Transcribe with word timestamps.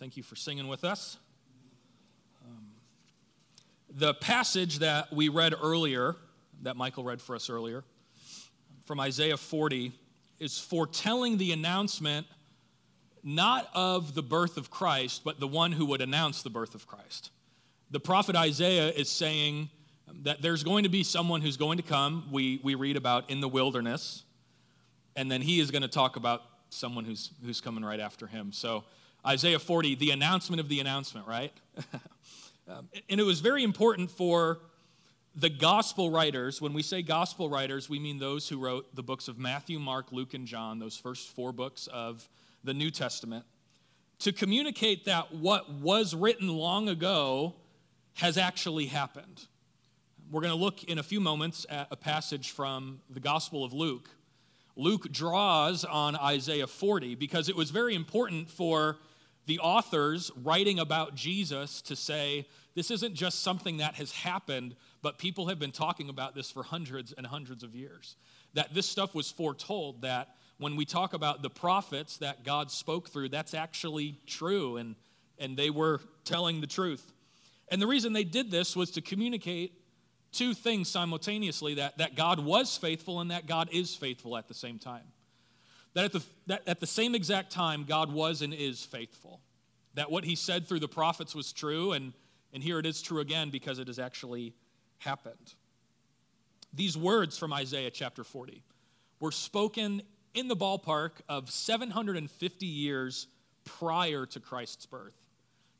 Thank 0.00 0.16
you 0.16 0.22
for 0.22 0.34
singing 0.34 0.66
with 0.66 0.82
us. 0.82 1.18
Um, 2.46 2.68
the 3.90 4.14
passage 4.14 4.78
that 4.78 5.12
we 5.12 5.28
read 5.28 5.54
earlier, 5.62 6.16
that 6.62 6.74
Michael 6.74 7.04
read 7.04 7.20
for 7.20 7.36
us 7.36 7.50
earlier, 7.50 7.84
from 8.86 8.98
Isaiah 8.98 9.36
40, 9.36 9.92
is 10.38 10.58
foretelling 10.58 11.36
the 11.36 11.52
announcement 11.52 12.26
not 13.22 13.68
of 13.74 14.14
the 14.14 14.22
birth 14.22 14.56
of 14.56 14.70
Christ, 14.70 15.20
but 15.22 15.38
the 15.38 15.46
one 15.46 15.70
who 15.70 15.84
would 15.84 16.00
announce 16.00 16.40
the 16.40 16.48
birth 16.48 16.74
of 16.74 16.86
Christ. 16.86 17.30
The 17.90 18.00
prophet 18.00 18.34
Isaiah 18.34 18.88
is 18.88 19.10
saying 19.10 19.68
that 20.22 20.40
there's 20.40 20.64
going 20.64 20.84
to 20.84 20.88
be 20.88 21.02
someone 21.02 21.42
who's 21.42 21.58
going 21.58 21.76
to 21.76 21.84
come, 21.84 22.26
we, 22.32 22.58
we 22.62 22.74
read 22.74 22.96
about 22.96 23.28
in 23.28 23.42
the 23.42 23.48
wilderness, 23.48 24.22
and 25.14 25.30
then 25.30 25.42
he 25.42 25.60
is 25.60 25.70
going 25.70 25.82
to 25.82 25.88
talk 25.88 26.16
about 26.16 26.40
someone 26.70 27.04
who's, 27.04 27.32
who's 27.44 27.60
coming 27.60 27.84
right 27.84 28.00
after 28.00 28.26
him. 28.26 28.50
So, 28.50 28.84
Isaiah 29.26 29.58
40, 29.58 29.96
the 29.96 30.10
announcement 30.10 30.60
of 30.60 30.68
the 30.68 30.80
announcement, 30.80 31.26
right? 31.26 31.52
um, 32.68 32.88
and 33.08 33.20
it 33.20 33.24
was 33.24 33.40
very 33.40 33.62
important 33.62 34.10
for 34.10 34.60
the 35.34 35.50
gospel 35.50 36.10
writers. 36.10 36.60
When 36.60 36.72
we 36.72 36.82
say 36.82 37.02
gospel 37.02 37.48
writers, 37.48 37.88
we 37.88 37.98
mean 37.98 38.18
those 38.18 38.48
who 38.48 38.58
wrote 38.58 38.94
the 38.94 39.02
books 39.02 39.28
of 39.28 39.38
Matthew, 39.38 39.78
Mark, 39.78 40.10
Luke, 40.10 40.34
and 40.34 40.46
John, 40.46 40.78
those 40.78 40.96
first 40.96 41.28
four 41.28 41.52
books 41.52 41.86
of 41.88 42.28
the 42.64 42.74
New 42.74 42.90
Testament, 42.90 43.44
to 44.20 44.32
communicate 44.32 45.04
that 45.04 45.34
what 45.34 45.70
was 45.70 46.14
written 46.14 46.48
long 46.48 46.88
ago 46.88 47.54
has 48.14 48.36
actually 48.38 48.86
happened. 48.86 49.46
We're 50.30 50.42
going 50.42 50.52
to 50.52 50.58
look 50.58 50.84
in 50.84 50.98
a 50.98 51.02
few 51.02 51.20
moments 51.20 51.66
at 51.68 51.88
a 51.90 51.96
passage 51.96 52.50
from 52.52 53.00
the 53.08 53.20
Gospel 53.20 53.64
of 53.64 53.72
Luke. 53.72 54.08
Luke 54.76 55.10
draws 55.10 55.84
on 55.84 56.16
Isaiah 56.16 56.66
40 56.66 57.14
because 57.16 57.48
it 57.48 57.56
was 57.56 57.70
very 57.70 57.94
important 57.94 58.50
for 58.50 58.98
the 59.46 59.58
authors 59.58 60.30
writing 60.42 60.78
about 60.78 61.14
Jesus 61.14 61.82
to 61.82 61.96
say, 61.96 62.46
this 62.74 62.90
isn't 62.90 63.14
just 63.14 63.42
something 63.42 63.78
that 63.78 63.94
has 63.96 64.12
happened, 64.12 64.76
but 65.02 65.18
people 65.18 65.48
have 65.48 65.58
been 65.58 65.72
talking 65.72 66.08
about 66.08 66.34
this 66.34 66.50
for 66.50 66.62
hundreds 66.62 67.12
and 67.12 67.26
hundreds 67.26 67.62
of 67.62 67.74
years. 67.74 68.16
That 68.54 68.74
this 68.74 68.86
stuff 68.86 69.14
was 69.14 69.30
foretold, 69.30 70.02
that 70.02 70.28
when 70.58 70.76
we 70.76 70.84
talk 70.84 71.14
about 71.14 71.42
the 71.42 71.50
prophets 71.50 72.18
that 72.18 72.44
God 72.44 72.70
spoke 72.70 73.08
through, 73.08 73.30
that's 73.30 73.54
actually 73.54 74.18
true, 74.26 74.76
and, 74.76 74.94
and 75.38 75.56
they 75.56 75.70
were 75.70 76.00
telling 76.24 76.60
the 76.60 76.66
truth. 76.66 77.12
And 77.68 77.80
the 77.80 77.86
reason 77.86 78.12
they 78.12 78.24
did 78.24 78.50
this 78.50 78.76
was 78.76 78.90
to 78.92 79.00
communicate 79.00 79.72
two 80.32 80.54
things 80.54 80.88
simultaneously 80.88 81.74
that, 81.74 81.98
that 81.98 82.14
God 82.14 82.40
was 82.40 82.76
faithful 82.76 83.20
and 83.20 83.30
that 83.30 83.46
God 83.46 83.68
is 83.72 83.94
faithful 83.94 84.36
at 84.36 84.48
the 84.48 84.54
same 84.54 84.78
time. 84.78 85.04
That 85.94 86.04
at, 86.04 86.12
the, 86.12 86.22
that 86.46 86.62
at 86.66 86.80
the 86.80 86.86
same 86.86 87.14
exact 87.14 87.50
time, 87.50 87.84
God 87.84 88.12
was 88.12 88.42
and 88.42 88.54
is 88.54 88.84
faithful. 88.84 89.40
That 89.94 90.10
what 90.10 90.24
he 90.24 90.36
said 90.36 90.68
through 90.68 90.80
the 90.80 90.88
prophets 90.88 91.34
was 91.34 91.52
true, 91.52 91.92
and, 91.92 92.12
and 92.52 92.62
here 92.62 92.78
it 92.78 92.86
is 92.86 93.02
true 93.02 93.20
again 93.20 93.50
because 93.50 93.78
it 93.78 93.88
has 93.88 93.98
actually 93.98 94.54
happened. 94.98 95.54
These 96.72 96.96
words 96.96 97.36
from 97.36 97.52
Isaiah 97.52 97.90
chapter 97.90 98.22
40 98.22 98.62
were 99.18 99.32
spoken 99.32 100.02
in 100.34 100.46
the 100.46 100.56
ballpark 100.56 101.10
of 101.28 101.50
750 101.50 102.66
years 102.66 103.26
prior 103.64 104.26
to 104.26 104.40
Christ's 104.40 104.86
birth. 104.86 105.14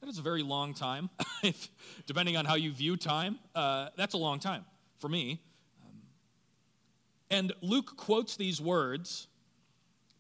That 0.01 0.09
is 0.09 0.19
a 0.19 0.23
very 0.23 0.43
long 0.43 0.75
time. 0.75 1.11
if, 1.45 1.69
depending 2.07 2.37
on 2.37 2.45
how 2.45 2.55
you 2.55 2.73
view 2.73 2.97
time, 2.97 3.39
uh, 3.55 3.89
that's 3.97 4.15
a 4.15 4.19
long 4.19 4.41
time 4.41 4.65
for 4.99 5.09
me. 5.09 5.41
Um, 5.83 5.97
and 7.31 7.53
Luke 7.61 7.97
quotes 7.97 8.37
these 8.37 8.61
words 8.61 9.29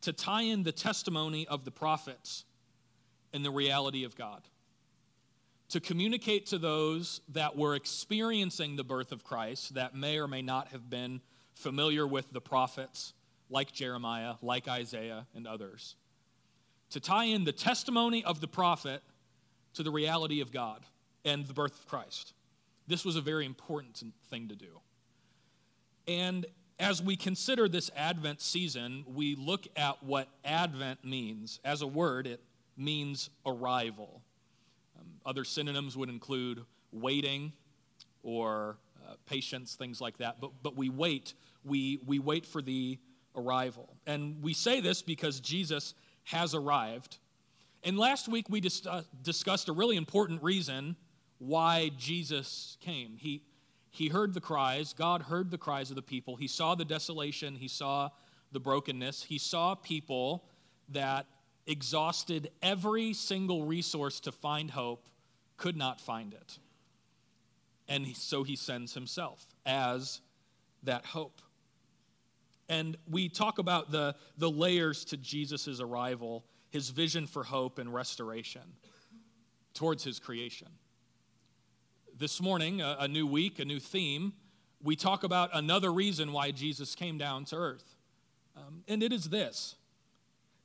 to 0.03 0.12
tie 0.12 0.43
in 0.43 0.62
the 0.62 0.73
testimony 0.73 1.47
of 1.47 1.65
the 1.65 1.70
prophets 1.70 2.45
and 3.33 3.45
the 3.45 3.51
reality 3.51 4.05
of 4.05 4.17
God. 4.17 4.42
To 5.70 5.81
communicate 5.81 6.47
to 6.47 6.59
those 6.59 7.20
that 7.29 7.57
were 7.57 7.75
experiencing 7.75 8.77
the 8.77 8.84
birth 8.84 9.12
of 9.12 9.23
Christ, 9.23 9.75
that 9.75 9.95
may 9.95 10.19
or 10.19 10.27
may 10.27 10.42
not 10.42 10.69
have 10.69 10.91
been 10.91 11.20
familiar 11.55 12.07
with 12.07 12.33
the 12.33 12.41
prophets, 12.41 13.13
like 13.48 13.73
Jeremiah, 13.73 14.35
like 14.42 14.67
Isaiah, 14.67 15.27
and 15.35 15.47
others. 15.47 15.95
To 16.91 17.01
tie 17.01 17.24
in 17.24 17.45
the 17.45 17.53
testimony 17.53 18.24
of 18.24 18.41
the 18.41 18.48
prophet 18.48 19.03
to 19.74 19.83
the 19.83 19.91
reality 19.91 20.41
of 20.41 20.51
God 20.51 20.85
and 21.24 21.47
the 21.47 21.55
birth 21.55 21.79
of 21.79 21.86
Christ. 21.86 22.33
This 22.89 23.05
was 23.05 23.14
a 23.14 23.20
very 23.20 23.47
important 23.47 24.03
thing 24.30 24.48
to 24.48 24.57
do. 24.57 24.80
And 26.08 26.47
as 26.80 27.02
we 27.02 27.14
consider 27.14 27.68
this 27.68 27.91
Advent 27.95 28.41
season, 28.41 29.05
we 29.07 29.36
look 29.36 29.68
at 29.77 30.02
what 30.02 30.29
Advent 30.45 31.05
means. 31.05 31.61
As 31.63 31.83
a 31.83 31.86
word, 31.86 32.27
it 32.27 32.41
means 32.77 33.29
arrival. 33.45 34.23
Um, 34.98 35.07
other 35.27 35.45
synonyms 35.45 35.96
would 35.96 36.08
include 36.08 36.64
waiting 36.91 37.52
or 38.23 38.79
uh, 39.07 39.14
patience, 39.27 39.74
things 39.74 40.01
like 40.01 40.17
that. 40.18 40.41
But, 40.41 40.52
but 40.63 40.74
we 40.74 40.89
wait. 40.89 41.35
We, 41.64 42.01
we 42.07 42.18
wait 42.18 42.46
for 42.46 42.63
the 42.63 42.98
arrival. 43.36 43.95
And 44.07 44.42
we 44.42 44.55
say 44.55 44.80
this 44.80 45.02
because 45.02 45.39
Jesus 45.39 45.95
has 46.24 46.55
arrived. 46.55 47.18
And 47.85 47.98
last 47.98 48.27
week 48.27 48.47
we 48.48 48.61
dis- 48.61 48.86
uh, 48.86 49.02
discussed 49.23 49.68
a 49.68 49.73
really 49.73 49.97
important 49.97 50.42
reason 50.42 50.97
why 51.39 51.91
Jesus 51.98 52.79
came. 52.80 53.17
He, 53.18 53.42
he 53.90 54.08
heard 54.08 54.34
the 54.34 54.40
cries, 54.40 54.92
God 54.92 55.23
heard 55.23 55.51
the 55.51 55.58
cries 55.58 55.90
of 55.90 55.96
the 55.96 56.02
people. 56.02 56.36
He 56.36 56.46
saw 56.46 56.74
the 56.74 56.84
desolation, 56.84 57.56
he 57.56 57.68
saw 57.68 58.11
the 58.52 58.61
brokenness, 58.61 59.24
he 59.24 59.39
saw 59.39 59.74
people 59.74 60.45
that 60.90 61.27
exhausted 61.67 62.50
every 62.62 63.12
single 63.12 63.64
resource 63.64 64.20
to 64.20 64.33
find 64.33 64.70
hope, 64.70 65.08
could 65.56 65.77
not 65.77 66.00
find 66.00 66.33
it. 66.33 66.58
And 67.89 68.17
so 68.17 68.45
he 68.45 68.56
sends 68.56 68.95
himself 68.95 69.46
as 69.67 70.20
that 70.84 71.05
hope. 71.05 71.42
And 72.68 72.96
we 73.08 73.29
talk 73.29 73.58
about 73.58 73.90
the, 73.90 74.14
the 74.39 74.50
layers 74.50 75.05
to 75.06 75.17
Jesus' 75.17 75.80
arrival, 75.80 76.45
his 76.70 76.90
vision 76.90 77.27
for 77.27 77.42
hope 77.42 77.79
and 77.79 77.92
restoration 77.92 78.62
towards 79.74 80.05
his 80.05 80.20
creation 80.20 80.68
this 82.20 82.39
morning, 82.39 82.83
a, 82.83 82.98
a, 83.01 83.08
new 83.08 83.27
week, 83.27 83.58
a 83.61 83.64
new 83.64 83.81
theme, 83.81 84.35
we 84.83 84.95
talk 84.95 85.25
about 85.25 85.48
another 85.55 85.91
reason 85.91 86.33
why 86.33 86.51
Jesus 86.51 86.95
came 86.95 87.17
down 87.17 87.47
to 87.47 87.57
earth. 87.57 87.97
Um, 88.55 88.85
and 88.86 89.03
it 89.03 89.11
is 89.11 89.31
this 89.31 89.75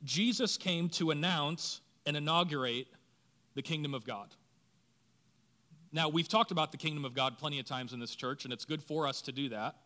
Jesus 0.04 0.58
came 0.58 0.90
to 0.90 1.10
announce 1.10 1.80
and 2.04 2.14
inaugurate 2.14 2.88
the 3.54 3.62
kingdom 3.62 3.94
of 3.94 4.04
God. 4.04 4.28
Now, 5.92 6.10
we've 6.10 6.28
talked 6.28 6.50
about 6.50 6.72
the 6.72 6.78
kingdom 6.78 7.06
of 7.06 7.14
God 7.14 7.38
plenty 7.38 7.58
of 7.58 7.64
times 7.64 7.94
in 7.94 8.00
this 8.00 8.14
church, 8.14 8.44
and 8.44 8.52
it's 8.52 8.66
good 8.66 8.82
for 8.82 9.06
us 9.06 9.22
to 9.22 9.32
do 9.32 9.48
that 9.48 9.76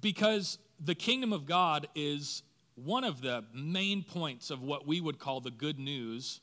because 0.00 0.58
the 0.82 0.94
kingdom 0.94 1.34
of 1.34 1.44
God 1.44 1.88
is 1.94 2.42
one 2.74 3.04
of 3.04 3.20
the 3.20 3.44
main 3.52 4.02
points 4.02 4.50
of 4.50 4.62
what 4.62 4.86
we 4.86 5.02
would 5.02 5.18
call 5.18 5.42
the 5.42 5.50
good 5.50 5.78
news 5.78 6.40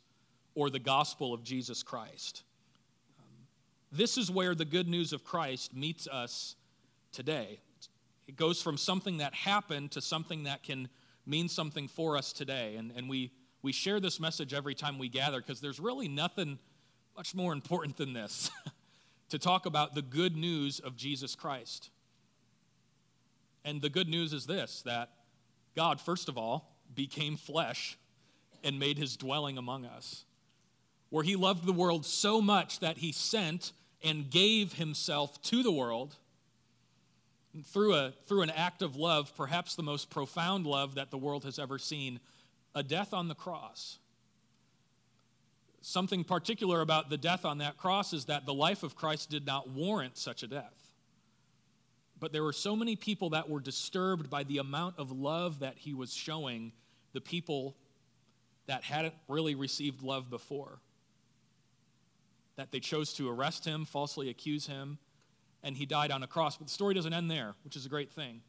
or 0.54 0.70
the 0.70 0.78
gospel 0.78 1.34
of 1.34 1.44
Jesus 1.44 1.82
Christ. 1.82 2.44
This 3.92 4.18
is 4.18 4.30
where 4.30 4.54
the 4.54 4.66
good 4.66 4.88
news 4.88 5.14
of 5.14 5.24
Christ 5.24 5.76
meets 5.76 6.08
us 6.08 6.56
today. 7.12 7.60
It 8.28 8.36
goes 8.36 8.62
from 8.62 8.78
something 8.78 9.18
that 9.18 9.34
happened 9.34 9.92
to 9.92 10.02
something 10.02 10.44
that 10.44 10.64
can 10.64 10.90
mean 11.26 11.48
something 11.48 11.88
for 11.88 12.18
us 12.18 12.34
today. 12.34 12.76
And, 12.76 12.92
and 12.96 13.10
we, 13.10 13.32
we 13.62 13.72
share 13.72 14.00
this 14.00 14.20
message 14.20 14.54
every 14.54 14.76
time 14.76 15.00
we 15.00 15.08
gather 15.08 15.40
because 15.40 15.62
there's 15.62 15.80
really 15.80 16.08
nothing 16.08 16.60
much 17.16 17.34
more 17.34 17.54
important 17.54 17.98
than 17.98 18.14
this 18.14 18.52
to 19.30 19.40
talk 19.40 19.66
about 19.66 19.96
the 19.96 20.02
good 20.02 20.36
news 20.36 20.80
of 20.80 20.98
Jesus 20.98 21.36
Christ. 21.36 21.90
And 23.64 23.82
the 23.82 23.90
good 23.90 24.10
news 24.10 24.34
is 24.34 24.46
this 24.46 24.82
that 24.84 25.12
God, 25.76 26.02
first 26.02 26.28
of 26.28 26.38
all, 26.38 26.76
became 26.94 27.38
flesh 27.38 27.98
and 28.64 28.80
made 28.80 28.98
his 28.98 29.16
dwelling 29.16 29.58
among 29.58 29.86
us 29.86 30.26
where 31.10 31.24
he 31.24 31.36
loved 31.36 31.66
the 31.66 31.74
world 31.74 32.06
so 32.06 32.42
much 32.42 32.80
that 32.80 32.98
he 32.98 33.12
sent 33.12 33.72
and 34.08 34.30
gave 34.30 34.74
himself 34.74 35.42
to 35.42 35.62
the 35.62 35.72
world 35.72 36.16
through, 37.66 37.94
a, 37.94 38.14
through 38.26 38.42
an 38.42 38.50
act 38.52 38.82
of 38.82 38.96
love, 38.96 39.36
perhaps 39.36 39.76
the 39.76 39.84
most 39.84 40.10
profound 40.10 40.66
love 40.66 40.96
that 40.96 41.12
the 41.12 41.18
world 41.18 41.44
has 41.44 41.60
ever 41.60 41.78
seen 41.78 42.22
a 42.74 42.84
death 42.84 43.14
on 43.14 43.28
the 43.28 43.36
cross. 43.36 43.98
Something 45.82 46.24
particular 46.24 46.82
about 46.82 47.10
the 47.10 47.18
death 47.18 47.44
on 47.44 47.58
that 47.58 47.78
cross 47.78 48.14
is 48.14 48.26
that 48.26 48.46
the 48.46 48.54
life 48.54 48.84
of 48.84 48.96
Christ 48.96 49.30
did 49.30 49.46
not 49.46 49.70
warrant 49.70 50.18
such 50.18 50.42
a 50.42 50.48
death. 50.48 50.94
But 52.20 52.32
there 52.32 52.44
were 52.44 52.54
so 52.54 52.76
many 52.76 52.96
people 52.96 53.32
that 53.32 53.50
were 53.50 53.60
disturbed 53.60 54.30
by 54.30 54.44
the 54.44 54.58
amount 54.58 54.96
of 54.98 55.12
love 55.12 55.60
that 55.60 55.76
he 55.78 55.94
was 55.94 56.14
showing 56.14 56.72
the 57.14 57.22
people 57.22 57.76
that 58.68 58.84
hadn't 58.84 59.14
really 59.28 59.56
received 59.56 60.02
love 60.02 60.30
before 60.30 60.80
that 62.58 62.72
they 62.72 62.80
chose 62.80 63.14
to 63.14 63.30
arrest 63.30 63.66
him, 63.66 63.86
falsely 63.86 64.30
accuse 64.30 64.68
him, 64.68 64.98
and 65.64 65.78
he 65.78 65.86
died 65.86 66.12
on 66.12 66.22
a 66.24 66.28
cross. 66.28 66.58
But 66.58 66.68
the 66.68 66.74
story 66.74 66.94
doesn't 66.94 67.14
end 67.14 67.32
there, 67.32 67.56
which 67.64 67.76
is 67.76 67.86
a 67.86 67.90
great 67.90 68.12
thing. 68.12 68.42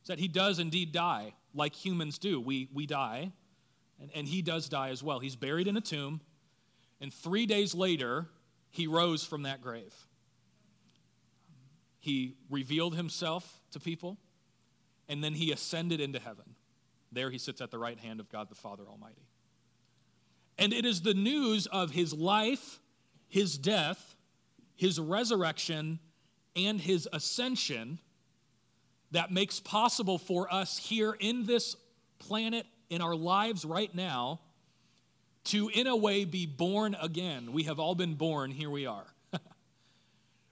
It's 0.00 0.08
that 0.08 0.18
he 0.18 0.28
does 0.28 0.58
indeed 0.58 0.92
die, 0.92 1.34
like 1.54 1.74
humans 1.74 2.18
do. 2.18 2.40
We, 2.40 2.68
we 2.72 2.86
die, 2.86 3.32
and, 4.00 4.10
and 4.14 4.28
he 4.28 4.42
does 4.42 4.68
die 4.68 4.90
as 4.90 5.02
well. 5.02 5.18
He's 5.18 5.36
buried 5.36 5.66
in 5.66 5.76
a 5.76 5.80
tomb, 5.80 6.20
And 7.00 7.12
three 7.12 7.46
days 7.46 7.74
later, 7.74 8.26
he 8.70 8.86
rose 8.86 9.24
from 9.24 9.42
that 9.42 9.60
grave. 9.60 9.94
He 11.98 12.36
revealed 12.50 12.94
himself 12.96 13.60
to 13.72 13.80
people, 13.80 14.18
and 15.08 15.22
then 15.22 15.34
he 15.34 15.52
ascended 15.52 16.00
into 16.00 16.18
heaven. 16.18 16.54
There 17.12 17.30
he 17.30 17.38
sits 17.38 17.60
at 17.60 17.70
the 17.70 17.78
right 17.78 17.98
hand 17.98 18.20
of 18.20 18.28
God 18.28 18.48
the 18.48 18.54
Father 18.54 18.84
Almighty. 18.88 19.28
And 20.58 20.72
it 20.72 20.84
is 20.84 21.02
the 21.02 21.14
news 21.14 21.66
of 21.66 21.90
his 21.90 22.12
life, 22.12 22.80
his 23.34 23.58
death, 23.58 24.14
his 24.76 25.00
resurrection, 25.00 25.98
and 26.54 26.80
his 26.80 27.08
ascension 27.12 27.98
that 29.10 29.32
makes 29.32 29.58
possible 29.58 30.18
for 30.18 30.54
us 30.54 30.78
here 30.78 31.16
in 31.18 31.44
this 31.44 31.74
planet, 32.20 32.64
in 32.90 33.02
our 33.02 33.16
lives 33.16 33.64
right 33.64 33.92
now, 33.92 34.38
to, 35.46 35.68
in 35.74 35.88
a 35.88 35.96
way, 35.96 36.24
be 36.24 36.46
born 36.46 36.96
again. 37.02 37.52
We 37.52 37.64
have 37.64 37.80
all 37.80 37.96
been 37.96 38.14
born, 38.14 38.52
here 38.52 38.70
we 38.70 38.86
are. 38.86 39.06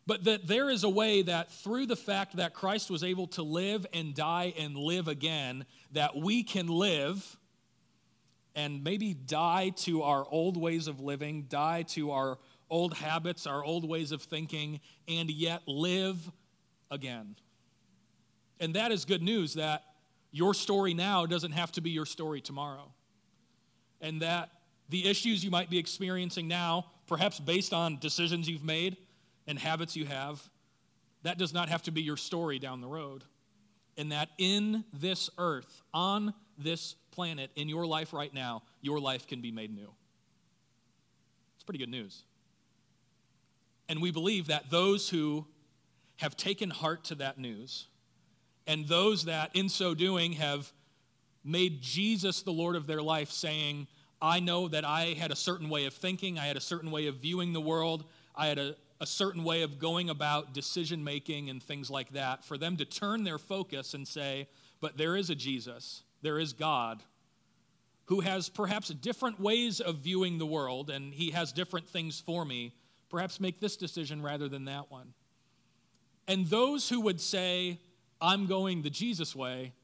but 0.08 0.24
that 0.24 0.48
there 0.48 0.68
is 0.68 0.82
a 0.82 0.90
way 0.90 1.22
that 1.22 1.52
through 1.52 1.86
the 1.86 1.94
fact 1.94 2.34
that 2.38 2.52
Christ 2.52 2.90
was 2.90 3.04
able 3.04 3.28
to 3.28 3.44
live 3.44 3.86
and 3.94 4.12
die 4.12 4.54
and 4.58 4.76
live 4.76 5.06
again, 5.06 5.66
that 5.92 6.16
we 6.16 6.42
can 6.42 6.66
live 6.66 7.36
and 8.54 8.82
maybe 8.84 9.14
die 9.14 9.70
to 9.70 10.02
our 10.02 10.26
old 10.28 10.56
ways 10.56 10.88
of 10.88 11.00
living, 11.00 11.46
die 11.48 11.82
to 11.82 12.10
our 12.10 12.38
old 12.72 12.94
habits, 12.94 13.46
our 13.46 13.62
old 13.62 13.88
ways 13.88 14.10
of 14.10 14.22
thinking, 14.22 14.80
and 15.06 15.30
yet 15.30 15.62
live 15.68 16.18
again. 16.90 17.36
And 18.58 18.74
that 18.74 18.90
is 18.90 19.04
good 19.04 19.22
news 19.22 19.54
that 19.54 19.84
your 20.32 20.54
story 20.54 20.94
now 20.94 21.26
doesn't 21.26 21.52
have 21.52 21.70
to 21.72 21.82
be 21.82 21.90
your 21.90 22.06
story 22.06 22.40
tomorrow. 22.40 22.90
And 24.00 24.22
that 24.22 24.48
the 24.88 25.06
issues 25.08 25.44
you 25.44 25.50
might 25.50 25.68
be 25.68 25.78
experiencing 25.78 26.48
now, 26.48 26.86
perhaps 27.06 27.38
based 27.38 27.74
on 27.74 27.98
decisions 27.98 28.48
you've 28.48 28.64
made 28.64 28.96
and 29.46 29.58
habits 29.58 29.94
you 29.94 30.06
have, 30.06 30.42
that 31.24 31.38
does 31.38 31.52
not 31.52 31.68
have 31.68 31.82
to 31.82 31.90
be 31.90 32.02
your 32.02 32.16
story 32.16 32.58
down 32.58 32.80
the 32.80 32.88
road. 32.88 33.22
And 33.98 34.12
that 34.12 34.30
in 34.38 34.84
this 34.94 35.28
earth, 35.36 35.82
on 35.92 36.32
this 36.56 36.94
planet, 37.10 37.50
in 37.54 37.68
your 37.68 37.86
life 37.86 38.14
right 38.14 38.32
now, 38.32 38.62
your 38.80 38.98
life 38.98 39.26
can 39.26 39.42
be 39.42 39.52
made 39.52 39.74
new. 39.74 39.92
It's 41.56 41.64
pretty 41.64 41.78
good 41.78 41.90
news. 41.90 42.24
And 43.88 44.00
we 44.00 44.10
believe 44.10 44.46
that 44.46 44.70
those 44.70 45.08
who 45.08 45.46
have 46.16 46.36
taken 46.36 46.70
heart 46.70 47.04
to 47.04 47.14
that 47.16 47.38
news, 47.38 47.88
and 48.66 48.86
those 48.86 49.24
that 49.24 49.50
in 49.54 49.68
so 49.68 49.94
doing 49.94 50.32
have 50.32 50.72
made 51.44 51.82
Jesus 51.82 52.42
the 52.42 52.52
Lord 52.52 52.76
of 52.76 52.86
their 52.86 53.02
life, 53.02 53.30
saying, 53.30 53.88
I 54.20 54.38
know 54.38 54.68
that 54.68 54.84
I 54.84 55.14
had 55.18 55.32
a 55.32 55.36
certain 55.36 55.68
way 55.68 55.86
of 55.86 55.94
thinking, 55.94 56.38
I 56.38 56.46
had 56.46 56.56
a 56.56 56.60
certain 56.60 56.92
way 56.92 57.08
of 57.08 57.16
viewing 57.16 57.52
the 57.52 57.60
world, 57.60 58.04
I 58.36 58.46
had 58.46 58.58
a, 58.58 58.76
a 59.00 59.06
certain 59.06 59.42
way 59.42 59.62
of 59.62 59.80
going 59.80 60.08
about 60.08 60.54
decision 60.54 61.02
making 61.02 61.50
and 61.50 61.60
things 61.60 61.90
like 61.90 62.12
that. 62.12 62.44
For 62.44 62.56
them 62.56 62.76
to 62.76 62.84
turn 62.84 63.24
their 63.24 63.38
focus 63.38 63.94
and 63.94 64.06
say, 64.06 64.48
But 64.80 64.96
there 64.96 65.16
is 65.16 65.28
a 65.28 65.34
Jesus, 65.34 66.04
there 66.22 66.38
is 66.38 66.52
God, 66.52 67.02
who 68.04 68.20
has 68.20 68.48
perhaps 68.48 68.88
different 68.90 69.40
ways 69.40 69.80
of 69.80 69.96
viewing 69.96 70.38
the 70.38 70.46
world, 70.46 70.88
and 70.88 71.12
he 71.12 71.32
has 71.32 71.52
different 71.52 71.88
things 71.88 72.20
for 72.20 72.44
me. 72.44 72.74
Perhaps 73.12 73.38
make 73.38 73.60
this 73.60 73.76
decision 73.76 74.22
rather 74.22 74.48
than 74.48 74.64
that 74.64 74.90
one. 74.90 75.12
And 76.26 76.46
those 76.46 76.88
who 76.88 77.02
would 77.02 77.20
say, 77.20 77.78
I'm 78.22 78.46
going 78.46 78.80
the 78.80 78.90
Jesus 78.90 79.36
way, 79.36 79.74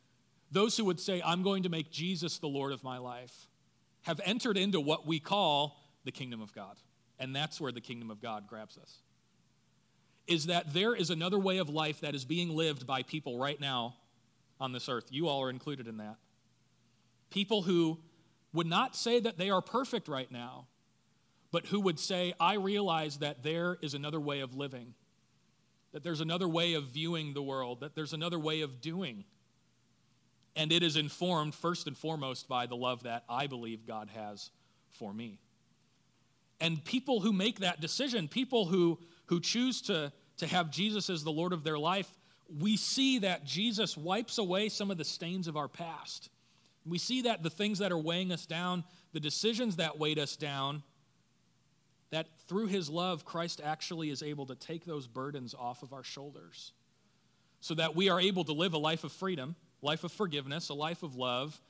those 0.51 0.79
who 0.79 0.87
would 0.87 0.99
say, 0.99 1.21
I'm 1.23 1.43
going 1.43 1.65
to 1.65 1.69
make 1.69 1.91
Jesus 1.91 2.39
the 2.39 2.47
Lord 2.47 2.73
of 2.73 2.83
my 2.83 2.97
life, 2.97 3.47
have 4.03 4.19
entered 4.25 4.57
into 4.57 4.81
what 4.81 5.07
we 5.07 5.21
call 5.21 5.79
the 6.05 6.11
kingdom 6.11 6.41
of 6.41 6.55
God. 6.55 6.77
And 7.19 7.37
that's 7.37 7.61
where 7.61 7.71
the 7.71 7.83
kingdom 7.83 8.11
of 8.11 8.23
God 8.23 8.47
grabs 8.49 8.79
us. 8.79 8.97
Is 10.27 10.47
that 10.47 10.73
there 10.73 10.95
is 10.95 11.11
another 11.11 11.39
way 11.39 11.59
of 11.59 11.69
life 11.69 12.01
that 12.01 12.15
is 12.15 12.25
being 12.25 12.49
lived 12.49 12.87
by 12.87 13.03
people 13.03 13.39
right 13.39 13.61
now 13.61 13.97
on 14.59 14.73
this 14.73 14.89
earth. 14.89 15.09
You 15.11 15.29
all 15.29 15.43
are 15.43 15.51
included 15.51 15.87
in 15.87 15.99
that. 15.99 16.17
People 17.29 17.61
who 17.61 17.99
would 18.55 18.67
not 18.67 18.97
say 18.97 19.21
that 19.21 19.37
they 19.37 19.51
are 19.51 19.61
perfect 19.61 20.09
right 20.09 20.31
now, 20.33 20.67
but 21.51 21.67
who 21.67 21.81
would 21.81 21.99
say, 21.99 22.35
I 22.39 22.55
realize 22.55 23.19
that 23.19 23.43
there 23.43 23.79
is 23.81 23.95
another 23.95 24.21
way 24.21 24.41
of 24.41 24.55
living 24.55 24.95
that 25.93 26.05
there's 26.05 26.21
another 26.21 26.49
way 26.49 26.75
of 26.75 26.85
viewing 26.85 27.35
the 27.35 27.43
world, 27.43 27.81
that 27.81 27.95
there's 27.95 28.13
another 28.13 28.39
way 28.39 28.61
of 28.61 28.81
doing. 28.81 29.25
And 30.55 30.73
it 30.73 30.83
is 30.83 30.97
informed 30.97 31.55
first 31.55 31.87
and 31.87 31.97
foremost 31.97 32.49
by 32.49 32.67
the 32.67 32.77
love 32.77 33.05
that 33.05 33.25
I 33.29 33.47
believe 33.47 33.87
God 33.87 34.11
has 34.15 34.51
for 34.91 35.13
me. 35.13 35.39
And 36.61 36.85
people 36.85 37.21
who 37.21 37.33
make 37.33 37.61
that 37.61 37.81
decision, 37.81 38.29
people 38.29 38.67
who, 38.67 38.99
who 39.27 39.41
choose 39.41 39.81
to, 39.83 40.13
to 40.39 40.47
have 40.47 40.71
Jesus 40.71 41.09
as 41.09 41.23
the 41.23 41.31
Lord 41.31 41.53
of 41.53 41.63
their 41.63 41.79
life, 41.79 42.11
we 42.61 42.77
see 42.77 43.21
that 43.21 43.45
Jesus 43.45 43.97
wipes 43.97 44.39
away 44.39 44.69
some 44.69 44.91
of 44.91 44.99
the 44.99 45.05
stains 45.05 45.47
of 45.47 45.57
our 45.57 45.69
past. 45.69 46.31
We 46.85 46.99
see 46.99 47.23
that 47.23 47.43
the 47.43 47.51
things 47.51 47.79
that 47.79 47.93
are 47.93 47.99
weighing 47.99 48.33
us 48.33 48.47
down, 48.47 48.85
the 49.13 49.21
decisions 49.21 49.77
that 49.77 49.99
weighed 49.99 50.19
us 50.19 50.37
down, 50.37 50.83
that 52.11 52.27
through 52.47 52.67
his 52.67 52.89
love, 52.89 53.25
Christ 53.25 53.61
actually 53.63 54.11
is 54.11 54.23
able 54.23 54.47
to 54.47 54.55
take 54.55 54.85
those 54.85 55.07
burdens 55.07 55.55
off 55.55 55.83
of 55.83 55.93
our 55.93 56.05
shoulders 56.05 56.73
so 57.61 57.75
that 57.75 57.97
we 57.97 58.09
are 58.09 58.21
able 58.21 58.45
to 58.45 58.53
live 58.53 58.73
a 58.73 58.79
life 58.79 59.05
of 59.05 59.13
freedom, 59.13 59.57
life 59.83 60.05
of 60.05 60.13
forgiveness, 60.13 60.69
a 60.69 60.75
life 60.75 61.03
of 61.03 61.17
love, 61.17 61.61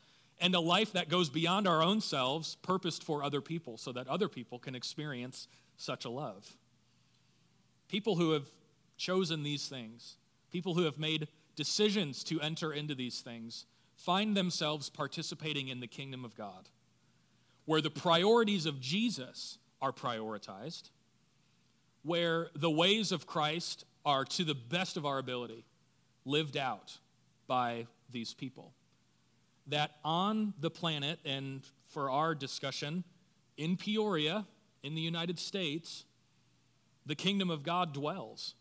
and 0.40 0.54
a 0.54 0.60
life 0.60 0.92
that 0.92 1.08
goes 1.08 1.30
beyond 1.30 1.66
our 1.66 1.82
own 1.82 2.00
selves, 2.00 2.56
purposed 2.62 3.02
for 3.02 3.24
other 3.24 3.40
people, 3.40 3.76
so 3.76 3.90
that 3.92 4.06
other 4.06 4.28
people 4.28 4.58
can 4.58 4.74
experience 4.74 5.48
such 5.76 6.04
a 6.04 6.10
love. 6.10 6.56
People 7.88 8.16
who 8.16 8.32
have 8.32 8.48
chosen 8.96 9.42
these 9.42 9.66
things, 9.66 10.16
people 10.52 10.74
who 10.74 10.84
have 10.84 10.98
made 10.98 11.28
decisions 11.56 12.22
to 12.24 12.40
enter 12.40 12.72
into 12.72 12.94
these 12.94 13.20
things, 13.20 13.66
find 13.96 14.36
themselves 14.36 14.88
participating 14.90 15.68
in 15.68 15.80
the 15.80 15.86
kingdom 15.86 16.24
of 16.24 16.36
God, 16.36 16.68
where 17.64 17.80
the 17.80 17.90
priorities 17.90 18.66
of 18.66 18.80
Jesus 18.80 19.58
are 19.80 19.92
prioritized, 19.92 20.90
where 22.02 22.48
the 22.54 22.70
ways 22.70 23.12
of 23.12 23.26
Christ 23.26 23.84
are, 24.04 24.24
to 24.24 24.44
the 24.44 24.54
best 24.54 24.96
of 24.96 25.04
our 25.04 25.18
ability, 25.18 25.64
lived 26.24 26.56
out 26.56 26.98
by 27.46 27.86
these 28.10 28.34
people. 28.34 28.72
That 29.66 29.92
on 30.04 30.54
the 30.60 30.70
planet, 30.70 31.18
and 31.24 31.62
for 31.88 32.10
our 32.10 32.34
discussion, 32.34 33.04
in 33.56 33.76
Peoria, 33.76 34.46
in 34.82 34.94
the 34.94 35.00
United 35.00 35.38
States, 35.38 36.04
the 37.04 37.14
kingdom 37.14 37.50
of 37.50 37.62
God 37.62 37.92
dwells. 37.92 38.54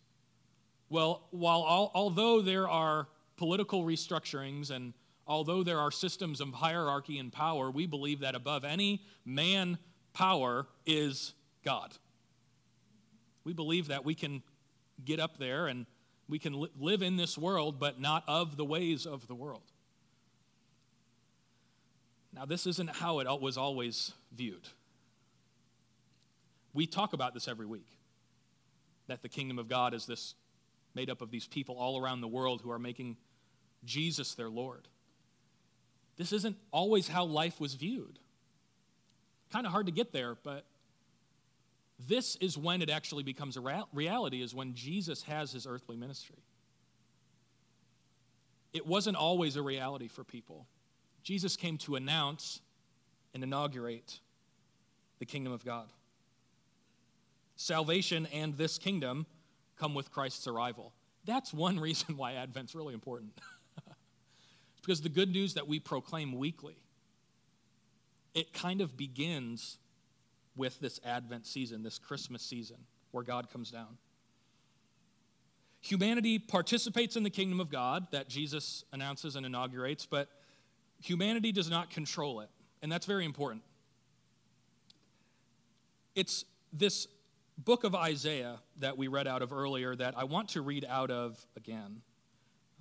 Well, 0.89 1.27
while 1.31 1.61
all, 1.61 1.91
although 1.93 2.41
there 2.41 2.67
are 2.67 3.07
political 3.35 3.83
restructurings 3.83 4.71
and 4.71 4.93
although 5.27 5.63
there 5.63 5.79
are 5.79 5.91
systems 5.91 6.39
of 6.39 6.53
hierarchy 6.53 7.19
and 7.19 7.31
power, 7.31 7.69
we 7.69 7.85
believe 7.85 8.21
that 8.21 8.35
above 8.35 8.63
any 8.63 9.03
man 9.25 9.77
power 10.17 10.65
is 10.87 11.33
God. 11.63 11.93
We 13.43 13.53
believe 13.53 13.89
that 13.89 14.03
we 14.03 14.15
can 14.15 14.41
get 15.05 15.19
up 15.19 15.37
there 15.37 15.67
and 15.67 15.85
we 16.27 16.39
can 16.39 16.59
li- 16.59 16.71
live 16.79 17.03
in 17.03 17.17
this 17.17 17.37
world, 17.37 17.79
but 17.79 18.01
not 18.01 18.23
of 18.27 18.57
the 18.57 18.65
ways 18.65 19.05
of 19.05 19.27
the 19.27 19.35
world. 19.35 19.71
Now, 22.33 22.45
this 22.45 22.65
isn't 22.65 22.89
how 22.89 23.19
it 23.19 23.41
was 23.41 23.57
always 23.57 24.11
viewed. 24.35 24.67
We 26.73 26.87
talk 26.87 27.13
about 27.13 27.35
this 27.35 27.47
every 27.47 27.67
week 27.67 27.87
that 29.07 29.21
the 29.21 29.29
kingdom 29.29 29.59
of 29.59 29.69
God 29.69 29.93
is 29.93 30.07
this 30.07 30.33
made 30.95 31.11
up 31.11 31.21
of 31.21 31.29
these 31.29 31.47
people 31.47 31.77
all 31.77 32.01
around 32.01 32.21
the 32.21 32.27
world 32.27 32.61
who 32.61 32.71
are 32.71 32.79
making 32.79 33.17
Jesus 33.85 34.33
their 34.33 34.49
Lord. 34.49 34.87
This 36.17 36.33
isn't 36.33 36.57
always 36.71 37.07
how 37.07 37.25
life 37.25 37.59
was 37.61 37.75
viewed. 37.75 38.17
Kind 39.51 39.65
of 39.65 39.71
hard 39.71 39.85
to 39.85 39.91
get 39.91 40.11
there, 40.11 40.35
but 40.43 40.65
this 42.07 42.35
is 42.37 42.57
when 42.57 42.81
it 42.81 42.89
actually 42.89 43.23
becomes 43.23 43.57
a 43.57 43.85
reality, 43.93 44.41
is 44.41 44.53
when 44.53 44.73
Jesus 44.75 45.23
has 45.23 45.51
his 45.51 45.65
earthly 45.65 45.95
ministry. 45.95 46.43
It 48.73 48.85
wasn't 48.85 49.17
always 49.17 49.55
a 49.55 49.61
reality 49.61 50.07
for 50.07 50.23
people. 50.23 50.67
Jesus 51.23 51.55
came 51.55 51.77
to 51.79 51.95
announce 51.95 52.61
and 53.33 53.43
inaugurate 53.43 54.19
the 55.19 55.25
kingdom 55.25 55.51
of 55.53 55.65
God. 55.65 55.87
Salvation 57.55 58.27
and 58.31 58.55
this 58.55 58.77
kingdom 58.77 59.25
come 59.77 59.95
with 59.95 60.11
Christ's 60.11 60.47
arrival. 60.47 60.93
That's 61.25 61.53
one 61.53 61.79
reason 61.81 62.17
why 62.17 62.33
Advent's 62.33 62.75
really 62.75 62.93
important. 62.93 63.31
it's 63.87 64.81
because 64.81 65.01
the 65.01 65.09
good 65.09 65.31
news 65.31 65.55
that 65.55 65.67
we 65.67 65.79
proclaim 65.79 66.37
weekly 66.37 66.77
it 68.37 68.53
kind 68.53 68.81
of 68.81 68.95
begins 68.95 69.79
with 70.55 70.79
this 70.79 70.99
Advent 71.03 71.47
season, 71.47 71.81
this 71.81 71.97
Christmas 71.97 72.43
season, 72.43 72.77
where 73.11 73.23
God 73.23 73.51
comes 73.51 73.71
down. 73.71 73.97
Humanity 75.81 76.37
participates 76.37 77.15
in 77.15 77.23
the 77.23 77.29
kingdom 77.31 77.59
of 77.59 77.71
God 77.71 78.07
that 78.11 78.29
Jesus 78.29 78.83
announces 78.93 79.35
and 79.35 79.45
inaugurates, 79.45 80.05
but 80.05 80.29
humanity 81.01 81.51
does 81.51 81.69
not 81.69 81.89
control 81.89 82.41
it. 82.41 82.49
And 82.83 82.91
that's 82.91 83.07
very 83.07 83.25
important. 83.25 83.63
it's 86.15 86.45
this 86.73 87.07
book 87.57 87.83
of 87.83 87.95
Isaiah 87.95 88.59
that 88.79 88.97
we 88.97 89.07
read 89.07 89.27
out 89.27 89.41
of 89.41 89.53
earlier 89.53 89.95
that 89.95 90.15
I 90.17 90.25
want 90.25 90.49
to 90.49 90.61
read 90.61 90.85
out 90.87 91.09
of 91.09 91.43
again. 91.55 92.01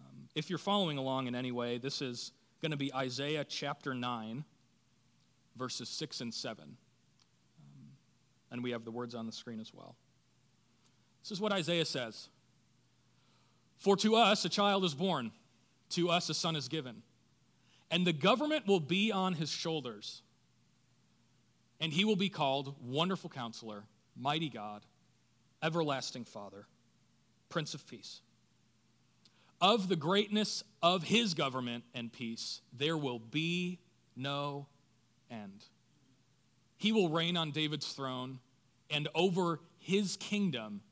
Um, 0.00 0.28
if 0.34 0.50
you're 0.50 0.58
following 0.58 0.98
along 0.98 1.28
in 1.28 1.34
any 1.34 1.52
way, 1.52 1.78
this 1.78 2.02
is 2.02 2.32
going 2.60 2.72
to 2.72 2.76
be 2.76 2.92
Isaiah 2.94 3.44
chapter 3.44 3.94
9, 3.94 4.44
verses 5.56 5.88
6 5.88 6.20
and 6.20 6.34
7. 6.34 6.64
Um, 6.64 6.76
and 8.50 8.62
we 8.62 8.70
have 8.72 8.84
the 8.84 8.90
words 8.90 9.14
on 9.14 9.26
the 9.26 9.32
screen 9.32 9.60
as 9.60 9.72
well. 9.72 9.96
This 11.22 11.32
is 11.32 11.40
what 11.40 11.52
Isaiah 11.52 11.84
says 11.84 12.28
For 13.78 13.96
to 13.96 14.16
us 14.16 14.44
a 14.44 14.48
child 14.48 14.84
is 14.84 14.94
born, 14.94 15.32
to 15.90 16.10
us 16.10 16.28
a 16.28 16.34
son 16.34 16.56
is 16.56 16.68
given, 16.68 17.02
and 17.90 18.06
the 18.06 18.12
government 18.12 18.66
will 18.66 18.80
be 18.80 19.10
on 19.10 19.34
his 19.34 19.50
shoulders, 19.50 20.22
and 21.80 21.92
he 21.92 22.04
will 22.04 22.16
be 22.16 22.28
called 22.28 22.76
Wonderful 22.80 23.30
Counselor, 23.30 23.84
Mighty 24.16 24.48
God, 24.48 24.84
Everlasting 25.62 26.24
Father, 26.24 26.66
Prince 27.48 27.74
of 27.74 27.86
Peace. 27.86 28.20
Of 29.60 29.88
the 29.88 29.96
greatness 29.96 30.62
of 30.82 31.04
his 31.04 31.32
government 31.32 31.84
and 31.94 32.12
peace, 32.12 32.60
there 32.72 32.96
will 32.96 33.18
be 33.18 33.80
no 34.14 34.66
end. 35.30 35.64
He 36.76 36.92
will 36.92 37.08
reign 37.08 37.36
on 37.36 37.50
David's 37.50 37.92
throne 37.92 38.40
and 38.90 39.08
over 39.14 39.60
his 39.78 40.16
kingdom 40.16 40.82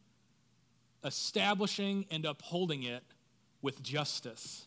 establishing 1.05 2.07
and 2.11 2.25
upholding 2.25 2.83
it 2.83 3.05
with 3.61 3.83
justice 3.83 4.67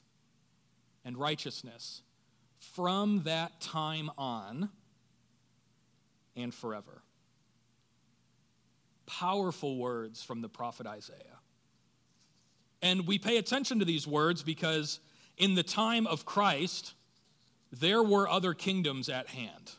and 1.03 1.17
righteousness 1.17 2.03
from 2.59 3.23
that 3.23 3.59
time 3.59 4.11
on 4.17 4.69
and 6.35 6.53
forever. 6.53 7.01
Powerful 9.05 9.77
words 9.77 10.23
from 10.23 10.41
the 10.41 10.49
prophet 10.49 10.85
Isaiah. 10.85 11.39
And 12.81 13.07
we 13.07 13.17
pay 13.17 13.37
attention 13.37 13.79
to 13.79 13.85
these 13.85 14.05
words 14.05 14.43
because 14.43 14.99
in 15.37 15.55
the 15.55 15.63
time 15.63 16.05
of 16.05 16.25
Christ, 16.25 16.93
there 17.71 18.01
were 18.01 18.27
other 18.27 18.53
kingdoms 18.53 19.09
at 19.09 19.27
hand. 19.27 19.73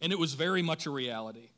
And 0.00 0.12
it 0.12 0.18
was 0.18 0.34
very 0.34 0.62
much 0.62 0.86
a 0.86 0.90
reality. 0.90 1.50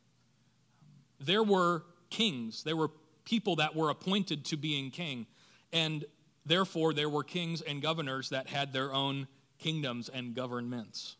There 1.20 1.42
were 1.42 1.84
kings, 2.10 2.62
there 2.62 2.76
were 2.76 2.90
people 3.24 3.56
that 3.56 3.74
were 3.74 3.90
appointed 3.90 4.44
to 4.46 4.56
being 4.56 4.90
king. 4.90 5.26
And 5.72 6.04
therefore, 6.46 6.94
there 6.94 7.08
were 7.08 7.24
kings 7.24 7.60
and 7.60 7.82
governors 7.82 8.30
that 8.30 8.48
had 8.48 8.72
their 8.72 8.92
own 8.92 9.26
kingdoms 9.58 10.08
and 10.08 10.34
governments. 10.34 11.16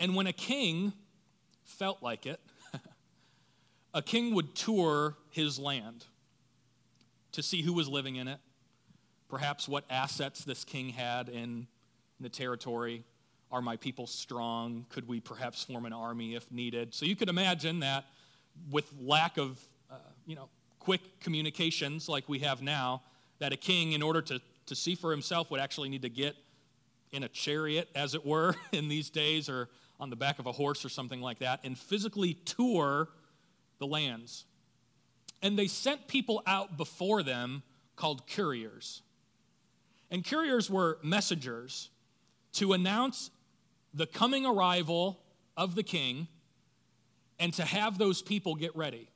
And 0.00 0.16
when 0.16 0.26
a 0.26 0.32
king 0.32 0.92
felt 1.64 2.02
like 2.02 2.26
it, 2.26 2.40
a 3.94 4.02
king 4.02 4.34
would 4.34 4.54
tour 4.54 5.16
his 5.30 5.58
land 5.58 6.04
to 7.32 7.42
see 7.42 7.62
who 7.62 7.72
was 7.72 7.88
living 7.88 8.16
in 8.16 8.28
it, 8.28 8.38
perhaps 9.28 9.68
what 9.68 9.84
assets 9.90 10.44
this 10.44 10.64
king 10.64 10.90
had 10.90 11.28
in 11.28 11.66
the 12.20 12.28
territory. 12.28 13.04
Are 13.50 13.62
my 13.62 13.76
people 13.76 14.06
strong? 14.06 14.86
Could 14.88 15.06
we 15.06 15.20
perhaps 15.20 15.62
form 15.62 15.86
an 15.86 15.92
army 15.92 16.34
if 16.34 16.50
needed? 16.50 16.94
So 16.94 17.06
you 17.06 17.16
could 17.16 17.28
imagine 17.28 17.80
that 17.80 18.04
with 18.70 18.90
lack 19.00 19.36
of, 19.36 19.60
uh, 19.90 19.96
you 20.26 20.34
know, 20.34 20.48
quick 20.78 21.20
communications 21.20 22.08
like 22.08 22.28
we 22.28 22.40
have 22.40 22.62
now, 22.62 23.02
that 23.38 23.52
a 23.52 23.56
king, 23.56 23.92
in 23.92 24.02
order 24.02 24.22
to, 24.22 24.40
to 24.66 24.74
see 24.74 24.94
for 24.94 25.10
himself, 25.10 25.50
would 25.50 25.60
actually 25.60 25.88
need 25.88 26.02
to 26.02 26.08
get 26.08 26.36
in 27.12 27.22
a 27.22 27.28
chariot, 27.28 27.88
as 27.94 28.14
it 28.14 28.24
were, 28.24 28.54
in 28.72 28.88
these 28.88 29.10
days, 29.10 29.48
or 29.48 29.68
on 30.00 30.10
the 30.10 30.16
back 30.16 30.38
of 30.38 30.46
a 30.46 30.52
horse 30.52 30.84
or 30.84 30.88
something 30.88 31.20
like 31.20 31.38
that, 31.38 31.60
and 31.64 31.78
physically 31.78 32.34
tour 32.34 33.08
the 33.78 33.86
lands. 33.86 34.44
And 35.42 35.58
they 35.58 35.66
sent 35.66 36.08
people 36.08 36.42
out 36.46 36.76
before 36.76 37.22
them 37.22 37.62
called 37.96 38.26
couriers. 38.26 39.02
And 40.14 40.24
couriers 40.24 40.70
were 40.70 41.00
messengers 41.02 41.90
to 42.52 42.72
announce 42.72 43.32
the 43.92 44.06
coming 44.06 44.46
arrival 44.46 45.18
of 45.56 45.74
the 45.74 45.82
king 45.82 46.28
and 47.40 47.52
to 47.54 47.64
have 47.64 47.98
those 47.98 48.22
people 48.22 48.54
get 48.54 48.76
ready. 48.76 49.10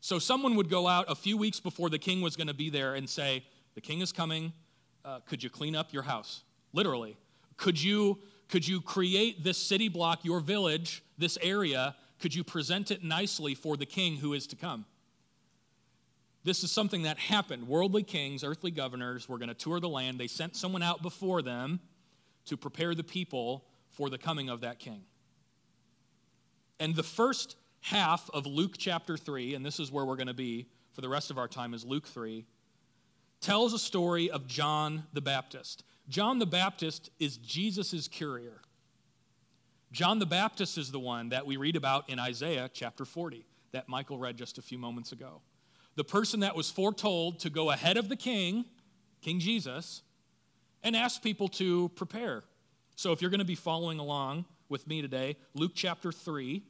So 0.00 0.18
someone 0.18 0.56
would 0.56 0.68
go 0.68 0.88
out 0.88 1.04
a 1.08 1.14
few 1.14 1.36
weeks 1.36 1.60
before 1.60 1.88
the 1.88 2.00
king 2.00 2.20
was 2.20 2.34
going 2.34 2.48
to 2.48 2.54
be 2.54 2.68
there 2.68 2.96
and 2.96 3.08
say, 3.08 3.44
The 3.76 3.80
king 3.80 4.00
is 4.00 4.10
coming. 4.10 4.52
Uh, 5.04 5.20
could 5.20 5.40
you 5.40 5.48
clean 5.48 5.76
up 5.76 5.92
your 5.92 6.02
house? 6.02 6.42
Literally. 6.72 7.16
Could 7.56 7.80
you, 7.80 8.18
could 8.48 8.66
you 8.66 8.80
create 8.80 9.44
this 9.44 9.56
city 9.56 9.88
block, 9.88 10.24
your 10.24 10.40
village, 10.40 11.04
this 11.16 11.38
area? 11.40 11.94
Could 12.18 12.34
you 12.34 12.42
present 12.42 12.90
it 12.90 13.04
nicely 13.04 13.54
for 13.54 13.76
the 13.76 13.86
king 13.86 14.16
who 14.16 14.32
is 14.32 14.48
to 14.48 14.56
come? 14.56 14.84
This 16.44 16.64
is 16.64 16.72
something 16.72 17.02
that 17.02 17.18
happened. 17.18 17.68
Worldly 17.68 18.02
kings, 18.02 18.42
earthly 18.42 18.70
governors 18.70 19.28
were 19.28 19.38
going 19.38 19.48
to 19.48 19.54
tour 19.54 19.78
the 19.78 19.88
land. 19.88 20.18
They 20.18 20.26
sent 20.26 20.56
someone 20.56 20.82
out 20.82 21.02
before 21.02 21.40
them 21.40 21.80
to 22.46 22.56
prepare 22.56 22.94
the 22.94 23.04
people 23.04 23.64
for 23.90 24.10
the 24.10 24.18
coming 24.18 24.48
of 24.48 24.62
that 24.62 24.78
king. 24.78 25.02
And 26.80 26.96
the 26.96 27.04
first 27.04 27.56
half 27.80 28.28
of 28.34 28.46
Luke 28.46 28.74
chapter 28.76 29.16
3, 29.16 29.54
and 29.54 29.64
this 29.64 29.78
is 29.78 29.92
where 29.92 30.04
we're 30.04 30.16
going 30.16 30.26
to 30.26 30.34
be 30.34 30.66
for 30.92 31.00
the 31.00 31.08
rest 31.08 31.30
of 31.30 31.38
our 31.38 31.48
time, 31.48 31.74
is 31.74 31.84
Luke 31.84 32.08
3, 32.08 32.44
tells 33.40 33.72
a 33.72 33.78
story 33.78 34.30
of 34.30 34.46
John 34.46 35.04
the 35.12 35.20
Baptist. 35.20 35.84
John 36.08 36.38
the 36.38 36.46
Baptist 36.46 37.10
is 37.20 37.36
Jesus' 37.36 38.08
courier. 38.08 38.60
John 39.92 40.18
the 40.18 40.26
Baptist 40.26 40.78
is 40.78 40.90
the 40.90 40.98
one 40.98 41.28
that 41.28 41.46
we 41.46 41.56
read 41.56 41.76
about 41.76 42.08
in 42.08 42.18
Isaiah 42.18 42.70
chapter 42.72 43.04
40 43.04 43.44
that 43.72 43.88
Michael 43.88 44.18
read 44.18 44.36
just 44.36 44.58
a 44.58 44.62
few 44.62 44.78
moments 44.78 45.12
ago. 45.12 45.42
The 45.94 46.04
person 46.04 46.40
that 46.40 46.56
was 46.56 46.70
foretold 46.70 47.40
to 47.40 47.50
go 47.50 47.70
ahead 47.70 47.96
of 47.96 48.08
the 48.08 48.16
king, 48.16 48.64
King 49.20 49.40
Jesus, 49.40 50.02
and 50.82 50.96
ask 50.96 51.22
people 51.22 51.48
to 51.48 51.90
prepare. 51.90 52.42
So 52.96 53.12
if 53.12 53.20
you're 53.20 53.30
going 53.30 53.40
to 53.40 53.44
be 53.44 53.54
following 53.54 53.98
along 53.98 54.46
with 54.68 54.86
me 54.86 55.02
today, 55.02 55.36
Luke 55.54 55.72
chapter 55.74 56.12
3, 56.12 56.62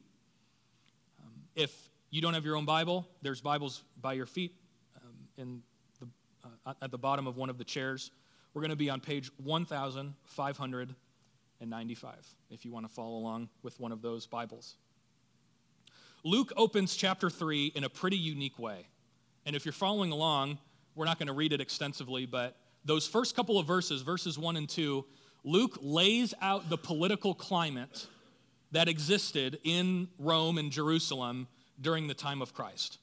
if 1.55 1.89
you 2.09 2.19
don't 2.21 2.33
have 2.33 2.43
your 2.45 2.57
own 2.57 2.65
Bible, 2.65 3.07
there's 3.21 3.41
Bibles 3.41 3.83
by 4.01 4.13
your 4.13 4.25
feet 4.25 4.55
um, 4.97 5.13
in 5.37 5.61
the, 5.99 6.07
uh, 6.65 6.73
at 6.81 6.89
the 6.91 6.97
bottom 6.97 7.27
of 7.27 7.37
one 7.37 7.49
of 7.49 7.57
the 7.57 7.63
chairs. 7.63 8.11
We're 8.53 8.61
going 8.61 8.71
to 8.71 8.75
be 8.75 8.89
on 8.89 8.99
page 8.99 9.31
1595 9.37 12.35
if 12.51 12.65
you 12.65 12.71
want 12.71 12.85
to 12.87 12.93
follow 12.93 13.17
along 13.17 13.49
with 13.63 13.79
one 13.79 13.91
of 13.91 14.01
those 14.01 14.25
Bibles. 14.27 14.75
Luke 16.23 16.53
opens 16.55 16.95
chapter 16.95 17.29
3 17.29 17.73
in 17.75 17.83
a 17.83 17.89
pretty 17.89 18.17
unique 18.17 18.57
way. 18.59 18.87
And 19.45 19.55
if 19.55 19.65
you're 19.65 19.73
following 19.73 20.11
along, 20.11 20.57
we're 20.95 21.05
not 21.05 21.19
going 21.19 21.27
to 21.27 21.33
read 21.33 21.53
it 21.53 21.61
extensively, 21.61 22.25
but 22.25 22.55
those 22.85 23.07
first 23.07 23.35
couple 23.35 23.59
of 23.59 23.65
verses, 23.65 24.01
verses 24.01 24.37
1 24.37 24.57
and 24.57 24.69
2, 24.69 25.05
Luke 25.43 25.77
lays 25.81 26.33
out 26.41 26.69
the 26.69 26.77
political 26.77 27.33
climate 27.33 28.07
that 28.71 28.87
existed 28.87 29.59
in 29.63 30.07
Rome 30.17 30.57
and 30.57 30.71
Jerusalem 30.71 31.47
during 31.79 32.07
the 32.07 32.13
time 32.13 32.41
of 32.41 32.53
Christ. 32.53 32.99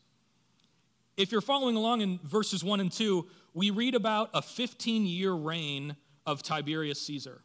If 1.17 1.33
you're 1.33 1.41
following 1.41 1.77
along 1.77 2.01
in 2.01 2.19
verses 2.25 2.65
1 2.65 2.81
and 2.81 2.91
2, 2.91 3.27
we 3.53 3.71
read 3.71 3.95
about 3.95 4.31
a 4.33 4.41
15 4.41 5.07
year 5.07 5.33
reign 5.33 5.97
of 6.25 6.43
Tiberius 6.43 7.01
Caesar. 7.03 7.43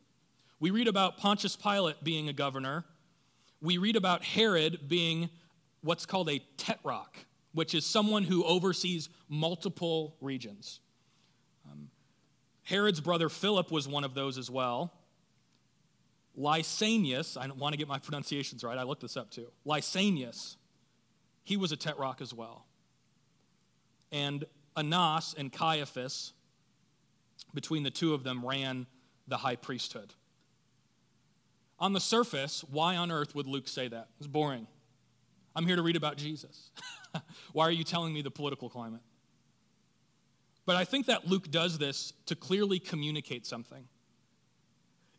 We 0.60 0.72
read 0.72 0.88
about 0.88 1.18
Pontius 1.18 1.56
Pilate 1.56 2.04
being 2.04 2.30
a 2.30 2.34
governor. 2.34 2.86
We 3.62 3.78
read 3.78 3.96
about 3.96 4.24
Herod 4.24 4.88
being 4.88 5.30
what's 5.82 6.06
called 6.06 6.30
a 6.30 6.40
tetrarch, 6.58 7.25
which 7.55 7.74
is 7.74 7.85
someone 7.85 8.24
who 8.24 8.43
oversees 8.43 9.07
multiple 9.29 10.17
regions. 10.19 10.81
Um, 11.71 11.89
Herod's 12.63 13.00
brother 13.00 13.29
Philip 13.29 13.71
was 13.71 13.88
one 13.88 14.03
of 14.03 14.13
those 14.13 14.38
as 14.38 14.51
well. 14.51 14.93
Lysanias, 16.38 17.38
I 17.39 17.47
don't 17.47 17.57
want 17.57 17.71
to 17.71 17.77
get 17.77 17.88
my 17.88 17.97
pronunciations 18.03 18.63
right, 18.63 18.77
I 18.77 18.83
looked 18.83 19.01
this 19.01 19.15
up 19.15 19.31
too. 19.31 19.47
Lysanias, 19.65 20.57
he 21.43 21.55
was 21.55 21.71
a 21.71 21.77
tetrarch 21.77 22.19
as 22.19 22.33
well. 22.33 22.65
And 24.12 24.43
Annas 24.75 25.33
and 25.38 25.51
Caiaphas, 25.51 26.33
between 27.53 27.83
the 27.83 27.89
two 27.89 28.13
of 28.13 28.25
them, 28.25 28.45
ran 28.45 28.85
the 29.29 29.38
high 29.38 29.55
priesthood. 29.55 30.13
On 31.79 31.93
the 31.93 32.01
surface, 32.01 32.65
why 32.69 32.97
on 32.97 33.12
earth 33.12 33.33
would 33.33 33.47
Luke 33.47 33.69
say 33.69 33.88
that? 33.88 34.09
It's 34.17 34.27
boring. 34.27 34.67
I'm 35.55 35.65
here 35.65 35.75
to 35.75 35.81
read 35.81 35.95
about 35.95 36.17
Jesus. 36.17 36.71
why 37.53 37.65
are 37.65 37.71
you 37.71 37.83
telling 37.83 38.13
me 38.13 38.21
the 38.21 38.31
political 38.31 38.69
climate? 38.69 39.01
But 40.65 40.75
I 40.75 40.83
think 40.83 41.05
that 41.05 41.27
Luke 41.27 41.51
does 41.51 41.77
this 41.77 42.13
to 42.25 42.35
clearly 42.35 42.79
communicate 42.79 43.45
something 43.45 43.88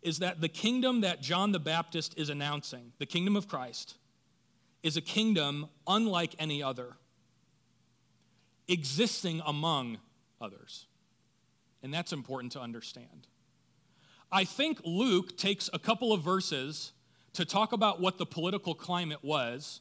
is 0.02 0.18
that 0.20 0.40
the 0.40 0.48
kingdom 0.48 1.00
that 1.00 1.20
John 1.20 1.52
the 1.52 1.58
Baptist 1.58 2.16
is 2.16 2.28
announcing, 2.28 2.92
the 2.98 3.06
kingdom 3.06 3.34
of 3.34 3.48
Christ, 3.48 3.96
is 4.82 4.96
a 4.96 5.00
kingdom 5.00 5.68
unlike 5.86 6.36
any 6.38 6.62
other, 6.62 6.96
existing 8.68 9.42
among 9.44 9.98
others. 10.40 10.86
And 11.82 11.92
that's 11.92 12.12
important 12.12 12.52
to 12.52 12.60
understand. 12.60 13.26
I 14.30 14.44
think 14.44 14.80
Luke 14.84 15.36
takes 15.36 15.70
a 15.72 15.78
couple 15.78 16.12
of 16.12 16.22
verses 16.22 16.92
to 17.32 17.44
talk 17.44 17.72
about 17.72 18.00
what 18.00 18.18
the 18.18 18.26
political 18.26 18.74
climate 18.74 19.22
was, 19.22 19.80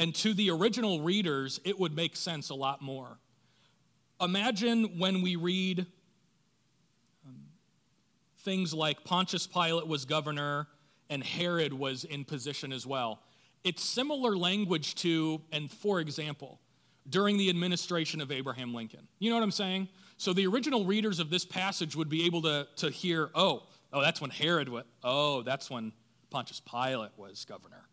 and 0.00 0.14
to 0.14 0.32
the 0.32 0.50
original 0.50 1.02
readers, 1.02 1.60
it 1.62 1.78
would 1.78 1.94
make 1.94 2.16
sense 2.16 2.48
a 2.48 2.54
lot 2.54 2.80
more. 2.80 3.18
Imagine 4.18 4.98
when 4.98 5.20
we 5.20 5.36
read 5.36 5.80
um, 7.26 7.42
things 8.38 8.72
like 8.72 9.04
Pontius 9.04 9.46
Pilate 9.46 9.86
was 9.86 10.06
governor 10.06 10.68
and 11.10 11.22
Herod 11.22 11.74
was 11.74 12.04
in 12.04 12.24
position 12.24 12.72
as 12.72 12.86
well. 12.86 13.20
It's 13.62 13.84
similar 13.84 14.38
language 14.38 14.94
to, 14.96 15.42
and 15.52 15.70
for 15.70 16.00
example, 16.00 16.60
during 17.06 17.36
the 17.36 17.50
administration 17.50 18.22
of 18.22 18.32
Abraham 18.32 18.72
Lincoln. 18.72 19.06
You 19.18 19.28
know 19.28 19.36
what 19.36 19.42
I'm 19.42 19.50
saying? 19.50 19.88
So 20.16 20.32
the 20.32 20.46
original 20.46 20.86
readers 20.86 21.18
of 21.18 21.28
this 21.28 21.44
passage 21.44 21.94
would 21.94 22.08
be 22.08 22.24
able 22.24 22.40
to, 22.42 22.66
to 22.76 22.88
hear, 22.88 23.28
oh, 23.34 23.64
oh, 23.92 24.00
that's 24.00 24.18
when 24.22 24.30
Herod 24.30 24.70
was, 24.70 24.84
oh, 25.04 25.42
that's 25.42 25.68
when 25.68 25.92
Pontius 26.30 26.60
Pilate 26.60 27.10
was 27.18 27.44
governor. 27.44 27.84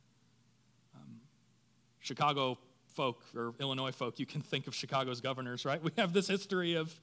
Chicago 2.08 2.58
folk 2.88 3.22
or 3.36 3.54
Illinois 3.60 3.92
folk, 3.92 4.18
you 4.18 4.26
can 4.26 4.42
think 4.42 4.66
of 4.66 4.74
Chicago's 4.74 5.22
governors, 5.22 5.66
right? 5.66 5.82
We 5.88 5.92
have 5.98 6.14
this 6.14 6.28
history 6.28 6.76
of 6.76 7.00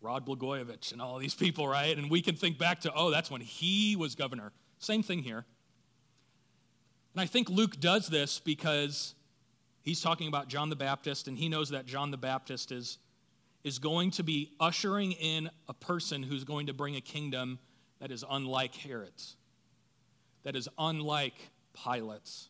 Rod 0.00 0.26
Blagojevich 0.26 0.92
and 0.92 1.02
all 1.02 1.18
these 1.18 1.34
people, 1.34 1.68
right? 1.68 1.96
And 1.96 2.10
we 2.10 2.22
can 2.22 2.34
think 2.34 2.58
back 2.58 2.80
to, 2.80 2.92
oh, 2.94 3.10
that's 3.10 3.30
when 3.30 3.40
he 3.40 3.94
was 3.96 4.14
governor. 4.14 4.52
Same 4.78 5.02
thing 5.02 5.22
here. 5.22 5.44
And 7.14 7.20
I 7.20 7.26
think 7.26 7.48
Luke 7.48 7.80
does 7.80 8.08
this 8.08 8.40
because 8.40 9.14
he's 9.82 10.00
talking 10.00 10.28
about 10.28 10.48
John 10.48 10.70
the 10.70 10.76
Baptist, 10.76 11.28
and 11.28 11.36
he 11.36 11.48
knows 11.48 11.70
that 11.70 11.86
John 11.86 12.10
the 12.10 12.16
Baptist 12.16 12.72
is, 12.72 12.98
is 13.64 13.78
going 13.78 14.12
to 14.12 14.22
be 14.22 14.52
ushering 14.60 15.12
in 15.12 15.50
a 15.68 15.74
person 15.74 16.22
who's 16.22 16.44
going 16.44 16.66
to 16.66 16.72
bring 16.72 16.96
a 16.96 17.00
kingdom 17.00 17.58
that 18.00 18.10
is 18.10 18.24
unlike 18.30 18.74
Herod's, 18.74 19.36
that 20.44 20.54
is 20.54 20.68
unlike 20.78 21.34
Pilate's, 21.74 22.48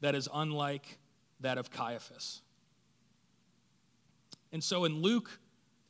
that 0.00 0.14
is 0.14 0.28
unlike 0.32 0.98
that 1.40 1.58
of 1.58 1.70
Caiaphas. 1.70 2.42
And 4.52 4.62
so 4.62 4.84
in 4.84 5.02
Luke 5.02 5.30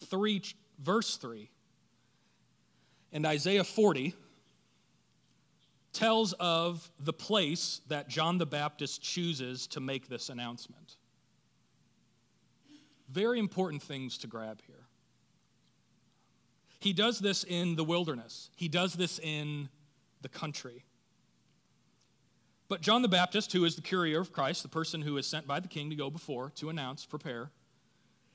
3, 0.07 0.43
verse 0.78 1.17
3, 1.17 1.50
and 3.12 3.25
Isaiah 3.25 3.64
40, 3.64 4.14
tells 5.93 6.33
of 6.35 6.90
the 7.00 7.12
place 7.12 7.81
that 7.88 8.09
John 8.09 8.38
the 8.38 8.47
Baptist 8.47 9.02
chooses 9.02 9.67
to 9.69 9.81
make 9.81 10.09
this 10.09 10.28
announcement. 10.28 10.97
Very 13.09 13.38
important 13.38 13.83
things 13.83 14.19
to 14.19 14.26
grab 14.26 14.61
here. 14.67 14.87
He 16.78 16.93
does 16.93 17.19
this 17.19 17.43
in 17.43 17.75
the 17.75 17.85
wilderness, 17.85 18.50
he 18.55 18.69
does 18.69 18.95
this 18.95 19.19
in 19.19 19.69
the 20.23 20.28
country. 20.28 20.85
But 22.69 22.83
John 22.83 23.03
the 23.03 23.09
Baptist, 23.09 23.53
who 23.53 23.65
is 23.65 23.77
the 23.77 23.83
courier 23.83 24.21
of 24.21 24.33
Christ, 24.33 24.63
the 24.63 24.69
person 24.69 25.01
who 25.01 25.17
is 25.17 25.27
sent 25.27 25.47
by 25.47 25.61
the 25.61 25.69
king 25.69 25.89
to 25.91 25.97
go 25.97 26.11
before, 26.11 26.51
to 26.57 26.69
announce, 26.69 27.07
prepare, 27.07 27.51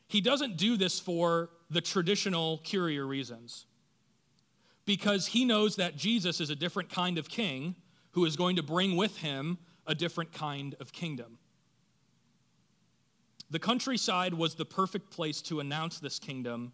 he 0.08 0.22
doesn't 0.22 0.58
do 0.58 0.76
this 0.76 1.00
for 1.00 1.50
the 1.70 1.82
traditional 1.82 2.62
courier 2.70 3.06
reasons 3.06 3.66
because 4.86 5.28
he 5.28 5.46
knows 5.46 5.76
that 5.78 5.96
Jesus 5.96 6.42
is 6.42 6.50
a 6.50 6.56
different 6.56 6.90
kind 6.90 7.18
of 7.18 7.30
king 7.30 7.76
who 8.12 8.26
is 8.26 8.36
going 8.36 8.56
to 8.58 8.64
bring 8.64 8.96
with 8.96 9.18
him 9.18 9.58
a 9.88 9.96
different 9.96 10.34
kind 10.34 10.76
of 10.80 10.92
kingdom. 10.92 11.38
The 13.50 13.60
countryside 13.60 14.34
was 14.34 14.56
the 14.56 14.66
perfect 14.66 15.12
place 15.12 15.42
to 15.44 15.60
announce 15.60 16.00
this 16.00 16.20
kingdom, 16.20 16.74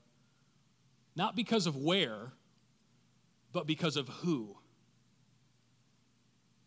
not 1.16 1.36
because 1.36 1.68
of 1.68 1.75
where, 1.75 2.32
but 3.51 3.68
because 3.68 3.98
of 3.98 4.08
who. 4.08 4.59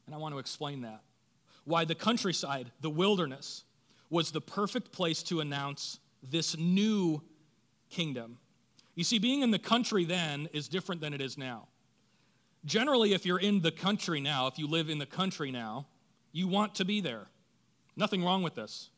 And 0.06 0.14
I 0.14 0.18
want 0.18 0.34
to 0.34 0.38
explain 0.38 0.82
that. 0.82 1.00
Why 1.64 1.84
the 1.84 1.94
countryside, 1.94 2.72
the 2.80 2.90
wilderness, 2.90 3.64
was 4.10 4.30
the 4.30 4.40
perfect 4.40 4.92
place 4.92 5.22
to 5.24 5.40
announce 5.40 5.98
this 6.22 6.56
new 6.58 7.22
kingdom. 7.88 8.38
You 8.94 9.04
see, 9.04 9.18
being 9.18 9.42
in 9.42 9.50
the 9.50 9.58
country 9.58 10.04
then 10.04 10.48
is 10.52 10.68
different 10.68 11.00
than 11.00 11.14
it 11.14 11.20
is 11.20 11.38
now. 11.38 11.68
Generally, 12.64 13.14
if 13.14 13.24
you're 13.24 13.40
in 13.40 13.60
the 13.60 13.72
country 13.72 14.20
now, 14.20 14.46
if 14.46 14.58
you 14.58 14.66
live 14.66 14.90
in 14.90 14.98
the 14.98 15.06
country 15.06 15.50
now, 15.50 15.86
you 16.30 16.46
want 16.46 16.74
to 16.76 16.84
be 16.84 17.00
there. 17.00 17.26
Nothing 17.96 18.24
wrong 18.24 18.42
with 18.42 18.54
this. 18.54 18.90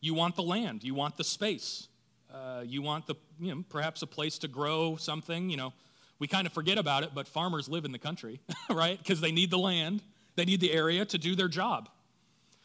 You 0.00 0.14
want 0.14 0.36
the 0.36 0.42
land, 0.42 0.82
you 0.82 0.94
want 0.94 1.16
the 1.16 1.24
space, 1.24 1.88
uh, 2.32 2.62
you 2.64 2.80
want 2.80 3.06
the, 3.06 3.16
you 3.38 3.54
know, 3.54 3.64
perhaps 3.68 4.02
a 4.02 4.06
place 4.06 4.38
to 4.38 4.48
grow 4.48 4.96
something. 4.96 5.50
You 5.50 5.58
know, 5.58 5.72
we 6.20 6.28
kind 6.28 6.46
of 6.46 6.52
forget 6.52 6.78
about 6.78 7.02
it, 7.02 7.10
but 7.12 7.26
farmers 7.26 7.68
live 7.68 7.84
in 7.84 7.90
the 7.90 7.98
country, 7.98 8.40
right? 8.70 8.96
Because 8.96 9.20
they 9.20 9.32
need 9.32 9.50
the 9.50 9.58
land, 9.58 10.02
they 10.36 10.44
need 10.44 10.60
the 10.60 10.72
area 10.72 11.04
to 11.06 11.18
do 11.18 11.34
their 11.34 11.48
job. 11.48 11.88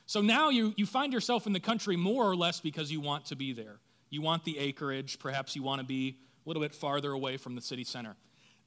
So 0.06 0.22
now 0.22 0.50
you, 0.50 0.74
you 0.78 0.86
find 0.86 1.12
yourself 1.12 1.48
in 1.48 1.54
the 1.54 1.60
country 1.60 1.96
more 1.96 2.30
or 2.30 2.36
less 2.36 2.60
because 2.60 2.92
you 2.92 3.02
want 3.02 3.26
to 3.28 3.36
be 3.36 3.54
there. 3.54 3.80
You 4.12 4.22
want 4.22 4.44
the 4.44 4.60
acreage, 4.60 5.18
perhaps 5.18 5.56
you 5.56 5.64
want 5.64 5.82
to 5.82 5.88
be 5.88 6.20
a 6.46 6.50
little 6.50 6.62
bit 6.62 6.76
farther 6.76 7.12
away 7.12 7.38
from 7.38 7.56
the 7.56 7.62
city 7.62 7.84
center. 7.84 8.16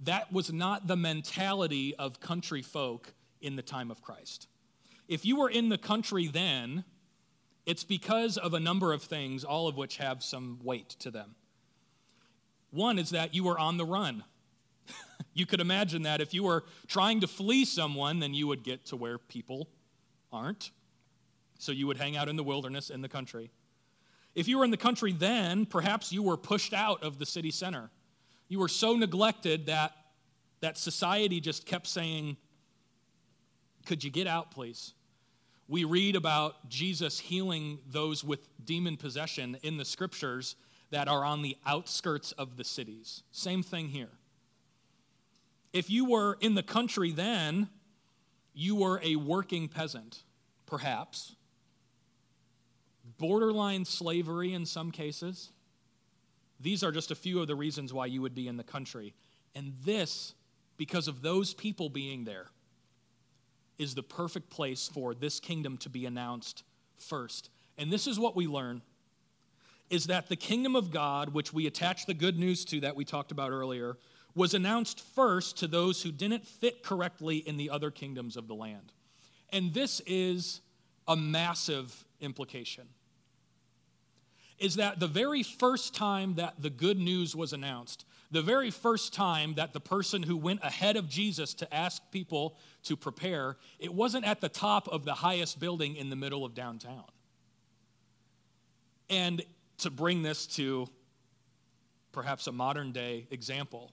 That 0.01 0.33
was 0.33 0.53
not 0.53 0.88
the 0.88 0.96
mentality 0.96 1.94
of 1.94 2.18
country 2.18 2.62
folk 2.62 3.12
in 3.40 3.55
the 3.55 3.62
time 3.62 3.90
of 3.90 4.03
Christ. 4.03 4.48
If 5.07 5.24
you 5.24 5.37
were 5.37 5.48
in 5.48 5.68
the 5.68 5.79
country 5.79 6.27
then, 6.27 6.85
it's 7.66 7.85
because 7.85 8.37
of 8.37 8.55
a 8.55 8.61
number 8.61 8.92
of 8.92 9.03
things, 9.03 9.44
all 9.44 9.68
of 9.68 9.77
which 9.77 9.98
have 9.98 10.22
some 10.22 10.59
weight 10.62 10.90
to 11.01 11.11
them. 11.11 11.35
One 12.70 12.98
is 12.98 13.11
that 13.11 13.35
you 13.35 13.44
were 13.44 13.59
on 13.59 13.77
the 13.77 13.85
run. 13.85 14.24
you 15.35 15.46
could 15.46 15.61
imagine 15.61 16.03
that 16.03 16.20
if 16.20 16.35
you 16.35 16.42
were 16.42 16.64
trying 16.87 17.20
to 17.20 17.27
flee 17.27 17.64
someone, 17.64 18.18
then 18.18 18.35
you 18.35 18.46
would 18.46 18.62
get 18.62 18.87
to 18.87 18.96
where 18.96 19.18
people 19.18 19.68
aren't. 20.33 20.70
So 21.59 21.72
you 21.72 21.87
would 21.87 21.96
hang 21.96 22.16
out 22.16 22.29
in 22.29 22.37
the 22.37 22.44
wilderness 22.44 22.90
in 22.90 23.03
the 23.03 23.09
country. 23.09 23.51
If 24.35 24.46
you 24.46 24.59
were 24.59 24.64
in 24.64 24.70
the 24.70 24.77
country 24.77 25.12
then, 25.12 25.66
perhaps 25.66 26.12
you 26.12 26.22
were 26.22 26.37
pushed 26.37 26.72
out 26.72 27.03
of 27.03 27.18
the 27.18 27.27
city 27.27 27.51
center. 27.51 27.90
You 28.48 28.61
were 28.61 28.68
so 28.68 28.94
neglected 28.94 29.66
that, 29.66 29.92
that 30.61 30.79
society 30.79 31.40
just 31.40 31.66
kept 31.66 31.87
saying, 31.87 32.37
Could 33.87 34.05
you 34.05 34.11
get 34.11 34.27
out, 34.27 34.51
please? 34.51 34.94
We 35.66 35.85
read 35.85 36.16
about 36.16 36.68
Jesus 36.68 37.18
healing 37.18 37.79
those 37.87 38.24
with 38.24 38.48
demon 38.64 38.96
possession 38.96 39.59
in 39.62 39.77
the 39.77 39.85
scriptures 39.85 40.57
that 40.90 41.09
are 41.09 41.24
on 41.24 41.42
the 41.42 41.57
outskirts 41.66 42.33
of 42.33 42.57
the 42.57 42.64
cities. 42.64 43.22
Same 43.33 43.62
thing 43.62 43.88
here. 43.88 44.09
If 45.72 45.90
you 45.90 46.04
were 46.11 46.38
in 46.40 46.54
the 46.54 46.62
country 46.62 47.12
then, 47.12 47.68
you 48.54 48.76
were 48.76 49.00
a 49.02 49.16
working 49.16 49.68
peasant, 49.68 50.22
perhaps 50.66 51.37
borderline 53.18 53.85
slavery 53.85 54.52
in 54.52 54.64
some 54.64 54.90
cases. 54.90 55.50
These 56.61 56.83
are 56.83 56.92
just 56.92 57.11
a 57.11 57.14
few 57.14 57.40
of 57.40 57.46
the 57.46 57.54
reasons 57.54 57.92
why 57.92 58.07
you 58.07 58.22
would 58.22 58.35
be 58.35 58.48
in 58.48 58.57
the 58.57 58.64
country. 58.64 59.14
And 59.54 59.74
this, 59.85 60.35
because 60.76 61.09
of 61.09 61.22
those 61.22 61.54
people 61.54 61.88
being 61.88 62.24
there, 62.24 62.46
is 63.78 63.94
the 63.94 64.02
perfect 64.02 64.50
place 64.50 64.88
for 64.92 65.14
this 65.14 65.38
kingdom 65.40 65.76
to 65.78 65.88
be 65.88 66.07
announced 66.07 66.64
first. 66.98 67.50
And 67.76 67.92
this 67.92 68.07
is 68.07 68.18
what 68.18 68.35
we 68.35 68.46
learn 68.46 68.83
is 69.90 70.07
that 70.07 70.28
the 70.28 70.37
kingdom 70.37 70.76
of 70.76 70.90
God, 70.90 71.33
which 71.33 71.52
we 71.52 71.66
attach 71.66 72.04
the 72.04 72.12
good 72.12 72.38
news 72.38 72.64
to 72.66 72.81
that 72.81 72.94
we 72.94 73.07
talked 73.07 73.33
about 73.33 73.52
earlier, 73.52 73.96
was 74.38 74.55
announced 74.55 75.01
first 75.01 75.59
to 75.59 75.66
those 75.66 76.03
who 76.03 76.12
didn't 76.12 76.46
fit 76.46 76.83
correctly 76.83 77.38
in 77.38 77.57
the 77.57 77.68
other 77.68 77.90
kingdoms 77.90 78.37
of 78.37 78.46
the 78.46 78.55
land. 78.55 78.92
And 79.51 79.74
this 79.74 80.01
is 80.07 80.61
a 81.07 81.16
massive 81.16 82.05
implication 82.20 82.88
is 84.59 84.74
that 84.74 84.98
the 84.98 85.07
very 85.07 85.42
first 85.42 85.94
time 85.94 86.35
that 86.35 86.61
the 86.61 86.70
good 86.70 86.98
news 86.98 87.35
was 87.37 87.53
announced, 87.53 88.05
the 88.31 88.42
very 88.42 88.70
first 88.70 89.14
time 89.14 89.55
that 89.55 89.72
the 89.72 89.81
person 89.81 90.22
who 90.22 90.37
went 90.37 90.61
ahead 90.62 90.96
of 90.96 91.09
Jesus 91.09 91.55
to 91.55 91.74
ask 91.74 92.03
people 92.11 92.57
to 92.83 92.96
prepare, 92.96 93.57
it 93.79 93.94
wasn't 93.94 94.27
at 94.27 94.40
the 94.40 94.48
top 94.48 94.88
of 94.88 95.05
the 95.05 95.14
highest 95.14 95.61
building 95.61 95.96
in 95.96 96.11
the 96.11 96.16
middle 96.16 96.44
of 96.44 96.55
downtown. 96.55 97.05
And 99.09 99.42
to 99.79 99.90
bring 99.90 100.22
this 100.22 100.46
to 100.57 100.88
perhaps 102.11 102.48
a 102.48 102.53
modern 102.53 102.90
day 102.90 103.29
example, 103.31 103.92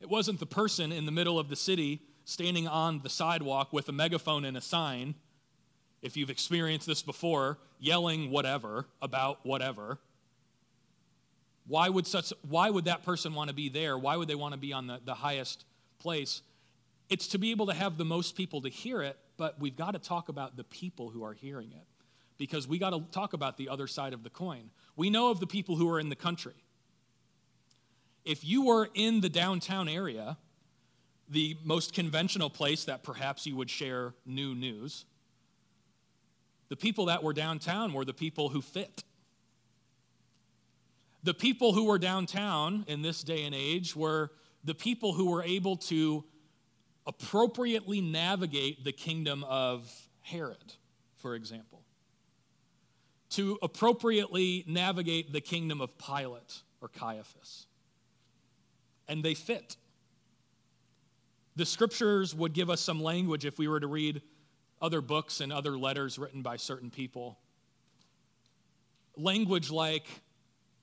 it 0.00 0.08
wasn't 0.08 0.40
the 0.40 0.46
person 0.46 0.92
in 0.92 1.06
the 1.06 1.12
middle 1.12 1.38
of 1.38 1.48
the 1.48 1.56
city 1.56 2.02
standing 2.24 2.66
on 2.66 3.00
the 3.02 3.08
sidewalk 3.08 3.72
with 3.72 3.88
a 3.88 3.92
megaphone 3.92 4.44
and 4.44 4.56
a 4.56 4.60
sign 4.60 5.14
if 6.02 6.16
you've 6.16 6.30
experienced 6.30 6.86
this 6.86 7.02
before, 7.02 7.58
yelling 7.78 8.30
whatever 8.30 8.86
about 9.00 9.44
whatever. 9.44 9.98
Why 11.66 11.88
would, 11.88 12.06
such, 12.06 12.32
why 12.48 12.70
would 12.70 12.84
that 12.84 13.02
person 13.02 13.34
want 13.34 13.48
to 13.48 13.54
be 13.54 13.68
there? 13.68 13.98
Why 13.98 14.16
would 14.16 14.28
they 14.28 14.34
want 14.34 14.52
to 14.52 14.58
be 14.58 14.72
on 14.72 14.86
the, 14.86 15.00
the 15.04 15.14
highest 15.14 15.64
place? 15.98 16.42
It's 17.08 17.28
to 17.28 17.38
be 17.38 17.50
able 17.50 17.66
to 17.66 17.74
have 17.74 17.96
the 17.96 18.04
most 18.04 18.36
people 18.36 18.60
to 18.62 18.68
hear 18.68 19.02
it, 19.02 19.18
but 19.36 19.58
we've 19.60 19.76
got 19.76 19.92
to 19.92 19.98
talk 19.98 20.28
about 20.28 20.56
the 20.56 20.64
people 20.64 21.10
who 21.10 21.24
are 21.24 21.32
hearing 21.32 21.72
it 21.72 21.86
because 22.38 22.68
we 22.68 22.78
got 22.78 22.90
to 22.90 23.00
talk 23.10 23.32
about 23.32 23.56
the 23.56 23.68
other 23.68 23.86
side 23.86 24.12
of 24.12 24.22
the 24.22 24.30
coin. 24.30 24.70
We 24.94 25.10
know 25.10 25.30
of 25.30 25.40
the 25.40 25.46
people 25.46 25.76
who 25.76 25.88
are 25.90 25.98
in 25.98 26.08
the 26.08 26.16
country. 26.16 26.54
If 28.26 28.44
you 28.44 28.66
were 28.66 28.90
in 28.92 29.20
the 29.20 29.28
downtown 29.28 29.88
area, 29.88 30.36
the 31.28 31.56
most 31.62 31.94
conventional 31.94 32.50
place 32.50 32.84
that 32.84 33.04
perhaps 33.04 33.46
you 33.46 33.54
would 33.56 33.70
share 33.70 34.14
new 34.26 34.54
news. 34.54 35.04
The 36.68 36.76
people 36.76 37.06
that 37.06 37.22
were 37.22 37.32
downtown 37.32 37.92
were 37.92 38.04
the 38.04 38.12
people 38.12 38.48
who 38.48 38.60
fit. 38.60 39.04
The 41.22 41.34
people 41.34 41.72
who 41.72 41.84
were 41.84 41.98
downtown 41.98 42.84
in 42.88 43.02
this 43.02 43.22
day 43.22 43.44
and 43.44 43.54
age 43.54 43.94
were 43.94 44.32
the 44.64 44.74
people 44.74 45.12
who 45.12 45.30
were 45.30 45.44
able 45.44 45.76
to 45.76 46.24
appropriately 47.06 48.00
navigate 48.00 48.82
the 48.82 48.92
kingdom 48.92 49.44
of 49.44 49.88
Herod, 50.22 50.74
for 51.14 51.36
example, 51.36 51.84
to 53.30 53.56
appropriately 53.62 54.64
navigate 54.66 55.32
the 55.32 55.40
kingdom 55.40 55.80
of 55.80 55.96
Pilate 55.98 56.62
or 56.80 56.88
Caiaphas. 56.88 57.68
And 59.08 59.24
they 59.24 59.34
fit. 59.34 59.76
The 61.56 61.64
scriptures 61.64 62.34
would 62.34 62.52
give 62.52 62.68
us 62.68 62.80
some 62.80 63.02
language 63.02 63.46
if 63.46 63.58
we 63.58 63.68
were 63.68 63.80
to 63.80 63.86
read 63.86 64.22
other 64.80 65.00
books 65.00 65.40
and 65.40 65.52
other 65.52 65.78
letters 65.78 66.18
written 66.18 66.42
by 66.42 66.56
certain 66.56 66.90
people. 66.90 67.38
Language 69.16 69.70
like 69.70 70.06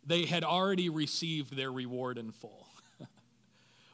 they 0.05 0.25
had 0.25 0.43
already 0.43 0.89
received 0.89 1.55
their 1.55 1.71
reward 1.71 2.17
in 2.17 2.31
full, 2.31 2.67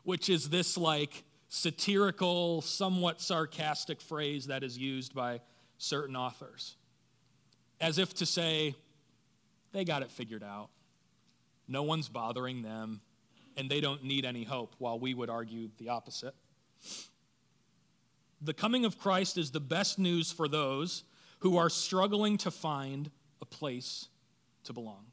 which 0.03 0.29
is 0.29 0.49
this 0.49 0.77
like 0.77 1.23
satirical, 1.49 2.61
somewhat 2.61 3.19
sarcastic 3.19 3.99
phrase 3.99 4.47
that 4.47 4.63
is 4.63 4.77
used 4.77 5.13
by 5.13 5.41
certain 5.77 6.15
authors, 6.15 6.75
as 7.81 7.97
if 7.97 8.13
to 8.15 8.25
say, 8.25 8.75
they 9.71 9.83
got 9.83 10.01
it 10.01 10.11
figured 10.11 10.43
out. 10.43 10.69
No 11.67 11.83
one's 11.83 12.09
bothering 12.09 12.61
them, 12.61 13.01
and 13.59 13.69
they 13.69 13.81
don't 13.81 14.05
need 14.05 14.23
any 14.23 14.45
hope, 14.45 14.73
while 14.77 14.97
we 14.97 15.13
would 15.13 15.29
argue 15.29 15.69
the 15.79 15.89
opposite. 15.89 16.33
The 18.41 18.53
coming 18.53 18.85
of 18.85 18.97
Christ 18.97 19.37
is 19.37 19.51
the 19.51 19.59
best 19.59 19.99
news 19.99 20.31
for 20.31 20.47
those 20.47 21.03
who 21.39 21.57
are 21.57 21.69
struggling 21.69 22.37
to 22.37 22.51
find 22.51 23.11
a 23.41 23.45
place 23.45 24.07
to 24.63 24.71
belong. 24.71 25.07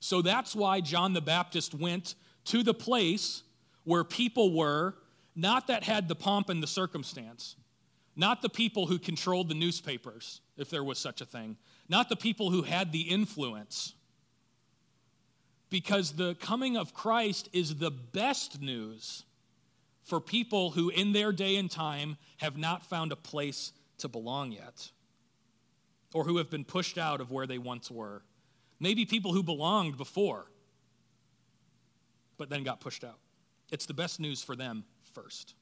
So 0.00 0.20
that's 0.20 0.56
why 0.56 0.80
John 0.80 1.12
the 1.12 1.20
Baptist 1.20 1.74
went 1.74 2.16
to 2.46 2.64
the 2.64 2.74
place 2.74 3.44
where 3.84 4.02
people 4.02 4.56
were 4.56 4.96
not 5.36 5.68
that 5.68 5.84
had 5.84 6.08
the 6.08 6.16
pomp 6.16 6.48
and 6.48 6.60
the 6.60 6.66
circumstance, 6.66 7.54
not 8.16 8.42
the 8.42 8.48
people 8.48 8.86
who 8.86 8.98
controlled 8.98 9.48
the 9.48 9.54
newspapers, 9.54 10.40
if 10.56 10.70
there 10.70 10.82
was 10.82 10.98
such 10.98 11.20
a 11.20 11.24
thing, 11.24 11.56
not 11.88 12.08
the 12.08 12.16
people 12.16 12.50
who 12.50 12.62
had 12.62 12.90
the 12.90 13.02
influence. 13.02 13.94
Because 15.72 16.12
the 16.12 16.34
coming 16.34 16.76
of 16.76 16.92
Christ 16.92 17.48
is 17.54 17.76
the 17.76 17.90
best 17.90 18.60
news 18.60 19.24
for 20.02 20.20
people 20.20 20.72
who, 20.72 20.90
in 20.90 21.14
their 21.14 21.32
day 21.32 21.56
and 21.56 21.70
time, 21.70 22.18
have 22.36 22.58
not 22.58 22.84
found 22.84 23.10
a 23.10 23.16
place 23.16 23.72
to 23.96 24.06
belong 24.06 24.52
yet, 24.52 24.90
or 26.12 26.24
who 26.24 26.36
have 26.36 26.50
been 26.50 26.66
pushed 26.66 26.98
out 26.98 27.22
of 27.22 27.30
where 27.30 27.46
they 27.46 27.56
once 27.56 27.90
were. 27.90 28.20
Maybe 28.80 29.06
people 29.06 29.32
who 29.32 29.42
belonged 29.42 29.96
before, 29.96 30.44
but 32.36 32.50
then 32.50 32.64
got 32.64 32.80
pushed 32.80 33.02
out. 33.02 33.18
It's 33.70 33.86
the 33.86 33.94
best 33.94 34.20
news 34.20 34.42
for 34.42 34.54
them 34.54 34.84
first. 35.14 35.54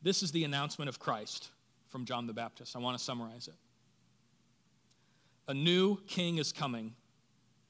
This 0.00 0.22
is 0.22 0.30
the 0.30 0.44
announcement 0.44 0.88
of 0.88 1.00
Christ 1.00 1.48
from 1.88 2.04
John 2.04 2.28
the 2.28 2.32
Baptist. 2.32 2.76
I 2.76 2.78
want 2.78 2.96
to 2.96 3.02
summarize 3.02 3.48
it. 3.48 3.56
A 5.48 5.54
new 5.54 5.96
king 6.06 6.38
is 6.38 6.52
coming, 6.52 6.94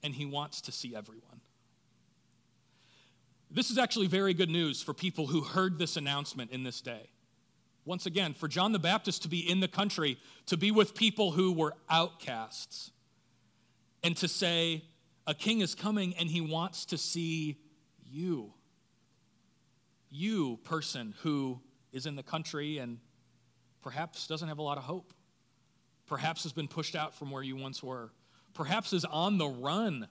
and 0.03 0.15
he 0.15 0.27
wants 0.27 0.61
to 0.63 0.73
see 0.73 0.95
everyone. 0.95 1.41
This 3.51 3.71
is 3.71 3.79
actually 3.79 4.07
very 4.07 4.35
good 4.35 4.51
news 4.51 4.83
for 4.83 4.93
people 4.93 5.27
who 5.27 5.41
heard 5.41 5.79
this 5.79 5.97
announcement 5.97 6.51
in 6.51 6.63
this 6.63 6.81
day. 6.81 7.11
Once 7.85 8.05
again, 8.05 8.35
for 8.35 8.49
John 8.49 8.73
the 8.73 8.79
Baptist 8.79 9.23
to 9.23 9.29
be 9.29 9.39
in 9.39 9.61
the 9.61 9.69
country, 9.69 10.19
to 10.47 10.57
be 10.59 10.71
with 10.71 10.95
people 10.95 11.31
who 11.31 11.53
were 11.53 11.75
outcasts, 11.89 12.91
and 14.03 14.15
to 14.19 14.29
say, 14.29 14.85
A 15.27 15.35
king 15.35 15.63
is 15.63 15.75
coming 15.75 16.15
and 16.19 16.29
he 16.29 16.43
wants 16.43 16.85
to 16.87 16.99
see 16.99 17.57
you 18.05 18.53
you, 20.11 20.59
person 20.65 21.15
who 21.23 21.61
is 21.93 22.07
in 22.07 22.17
the 22.17 22.23
country 22.23 22.79
and 22.79 22.99
perhaps 23.83 24.27
doesn't 24.27 24.49
have 24.49 24.59
a 24.59 24.63
lot 24.63 24.79
of 24.79 24.85
hope, 24.85 25.13
perhaps 26.07 26.43
has 26.43 26.53
been 26.53 26.69
pushed 26.69 26.97
out 26.97 27.15
from 27.15 27.31
where 27.31 27.43
you 27.43 27.57
once 27.57 27.83
were, 27.83 28.11
perhaps 28.59 28.93
is 28.93 29.05
on 29.05 29.39
the 29.39 29.47
run 29.47 30.09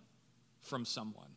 from 0.61 0.85
someone. 0.85 1.27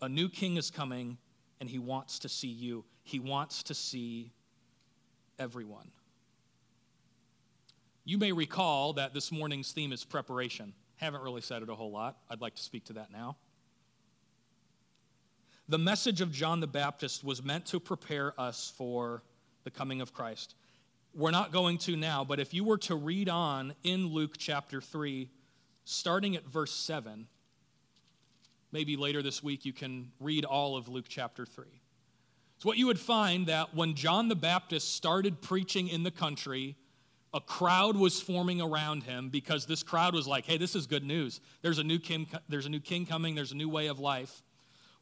A 0.00 0.08
new 0.08 0.28
king 0.28 0.56
is 0.56 0.68
coming 0.68 1.16
and 1.60 1.70
he 1.70 1.78
wants 1.78 2.18
to 2.18 2.28
see 2.28 2.48
you, 2.48 2.84
he 3.04 3.20
wants 3.20 3.62
to 3.62 3.72
see 3.72 4.32
everyone. 5.38 5.92
You 8.04 8.18
may 8.18 8.32
recall 8.32 8.94
that 8.94 9.14
this 9.14 9.30
morning's 9.30 9.70
theme 9.70 9.92
is 9.92 10.04
preparation. 10.04 10.72
Haven't 10.96 11.22
really 11.22 11.40
said 11.40 11.62
it 11.62 11.68
a 11.68 11.74
whole 11.76 11.92
lot. 11.92 12.16
I'd 12.28 12.40
like 12.40 12.56
to 12.56 12.62
speak 12.62 12.86
to 12.86 12.94
that 12.94 13.12
now. 13.12 13.36
The 15.68 15.78
message 15.78 16.20
of 16.20 16.32
John 16.32 16.58
the 16.58 16.66
Baptist 16.66 17.22
was 17.22 17.44
meant 17.44 17.66
to 17.66 17.78
prepare 17.78 18.38
us 18.40 18.72
for 18.76 19.22
the 19.62 19.70
coming 19.70 20.00
of 20.00 20.12
Christ. 20.12 20.56
We're 21.14 21.30
not 21.30 21.52
going 21.52 21.78
to 21.78 21.94
now, 21.94 22.24
but 22.24 22.40
if 22.40 22.52
you 22.52 22.64
were 22.64 22.78
to 22.78 22.96
read 22.96 23.28
on 23.28 23.74
in 23.84 24.08
Luke 24.08 24.34
chapter 24.36 24.80
3, 24.80 25.30
starting 25.84 26.36
at 26.36 26.44
verse 26.44 26.72
7, 26.72 27.26
maybe 28.70 28.96
later 28.96 29.22
this 29.22 29.42
week 29.42 29.64
you 29.64 29.72
can 29.72 30.10
read 30.20 30.44
all 30.44 30.76
of 30.76 30.88
Luke 30.88 31.06
chapter 31.08 31.44
3. 31.44 31.64
So, 32.58 32.68
what 32.68 32.78
you 32.78 32.86
would 32.86 33.00
find 33.00 33.46
that 33.48 33.74
when 33.74 33.94
John 33.94 34.28
the 34.28 34.36
Baptist 34.36 34.94
started 34.94 35.42
preaching 35.42 35.88
in 35.88 36.04
the 36.04 36.12
country, 36.12 36.76
a 37.34 37.40
crowd 37.40 37.96
was 37.96 38.20
forming 38.20 38.60
around 38.60 39.04
him 39.04 39.30
because 39.30 39.66
this 39.66 39.82
crowd 39.82 40.14
was 40.14 40.26
like, 40.26 40.44
hey, 40.44 40.58
this 40.58 40.76
is 40.76 40.86
good 40.86 41.02
news. 41.02 41.40
There's 41.62 41.78
a 41.78 41.84
new 41.84 41.98
king, 41.98 42.28
there's 42.48 42.66
a 42.66 42.70
new 42.70 42.80
king 42.80 43.06
coming, 43.06 43.34
there's 43.34 43.52
a 43.52 43.56
new 43.56 43.68
way 43.68 43.86
of 43.86 43.98
life. 43.98 44.42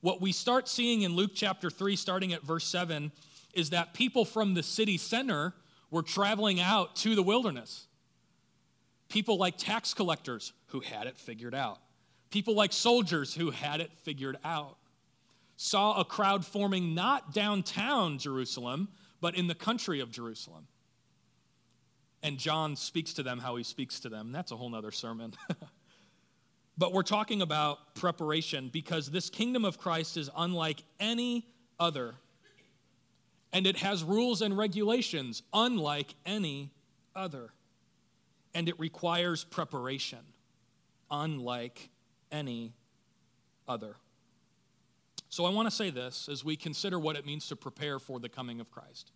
What 0.01 0.21
we 0.21 0.33
start 0.33 0.69
seeing 0.69 1.03
in 1.03 1.15
Luke 1.15 1.33
chapter 1.35 1.69
3, 1.69 1.97
starting 1.97 2.33
at 2.33 2.43
verse 2.43 2.65
7, 2.65 3.13
is 3.53 3.71
that 3.71 3.93
people 3.93 4.25
from 4.25 4.55
the 4.55 4.63
city 4.63 4.97
center 4.97 5.53
were 5.91 6.03
traveling 6.03 6.61
out 6.61 6.97
to 6.97 7.15
the 7.15 7.23
wilderness. 7.23 7.87
People 9.09 9.37
like 9.37 9.59
tax 9.59 9.93
collectors 9.93 10.53
who 10.71 10.81
had 10.81 11.07
it 11.07 11.19
figured 11.19 11.55
out, 11.55 11.79
people 12.31 12.55
like 12.55 12.73
soldiers 12.73 13.35
who 13.35 13.51
had 13.51 13.81
it 13.81 13.91
figured 14.03 14.39
out, 14.45 14.77
saw 15.57 16.01
a 16.01 16.05
crowd 16.05 16.45
forming 16.45 16.95
not 16.95 17.35
downtown 17.35 18.19
Jerusalem, 18.19 18.89
but 19.21 19.37
in 19.37 19.47
the 19.47 19.55
country 19.55 20.01
of 20.01 20.11
Jerusalem. 20.11 20.67
And 22.23 22.39
John 22.39 22.77
speaks 22.77 23.15
to 23.15 23.23
them 23.23 23.39
how 23.39 23.57
he 23.57 23.65
speaks 23.65 24.01
to 24.01 24.09
them. 24.09 24.33
That's 24.33 24.53
a 24.53 24.57
whole 24.57 24.71
nother 24.71 24.91
sermon. 24.91 25.35
But 26.81 26.95
we're 26.95 27.03
talking 27.03 27.43
about 27.43 27.95
preparation 27.95 28.71
because 28.73 29.11
this 29.11 29.29
kingdom 29.29 29.67
of 29.67 29.77
Christ 29.77 30.17
is 30.17 30.31
unlike 30.35 30.83
any 30.99 31.47
other. 31.79 32.15
And 33.53 33.67
it 33.67 33.77
has 33.77 34.03
rules 34.03 34.41
and 34.41 34.57
regulations 34.57 35.43
unlike 35.53 36.15
any 36.25 36.71
other. 37.15 37.51
And 38.55 38.67
it 38.67 38.81
requires 38.81 39.45
preparation 39.45 40.21
unlike 41.11 41.91
any 42.31 42.75
other. 43.67 43.97
So 45.29 45.45
I 45.45 45.51
want 45.51 45.67
to 45.69 45.75
say 45.75 45.91
this 45.91 46.29
as 46.29 46.45
we 46.45 46.57
consider 46.57 46.99
what 46.99 47.17
it 47.17 47.25
means 47.25 47.49
to 47.49 47.57
prepare 47.57 47.99
for 47.99 48.19
the 48.19 48.29
coming 48.29 48.61
of 48.61 48.71
Christ. 48.71 49.13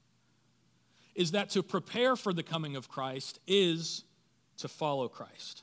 Is 1.15 1.33
that 1.33 1.51
to 1.51 1.63
prepare 1.63 2.17
for 2.17 2.33
the 2.33 2.43
coming 2.43 2.77
of 2.77 2.89
Christ 2.89 3.39
is 3.47 4.05
to 4.59 4.69
follow 4.69 5.09
Christ. 5.09 5.63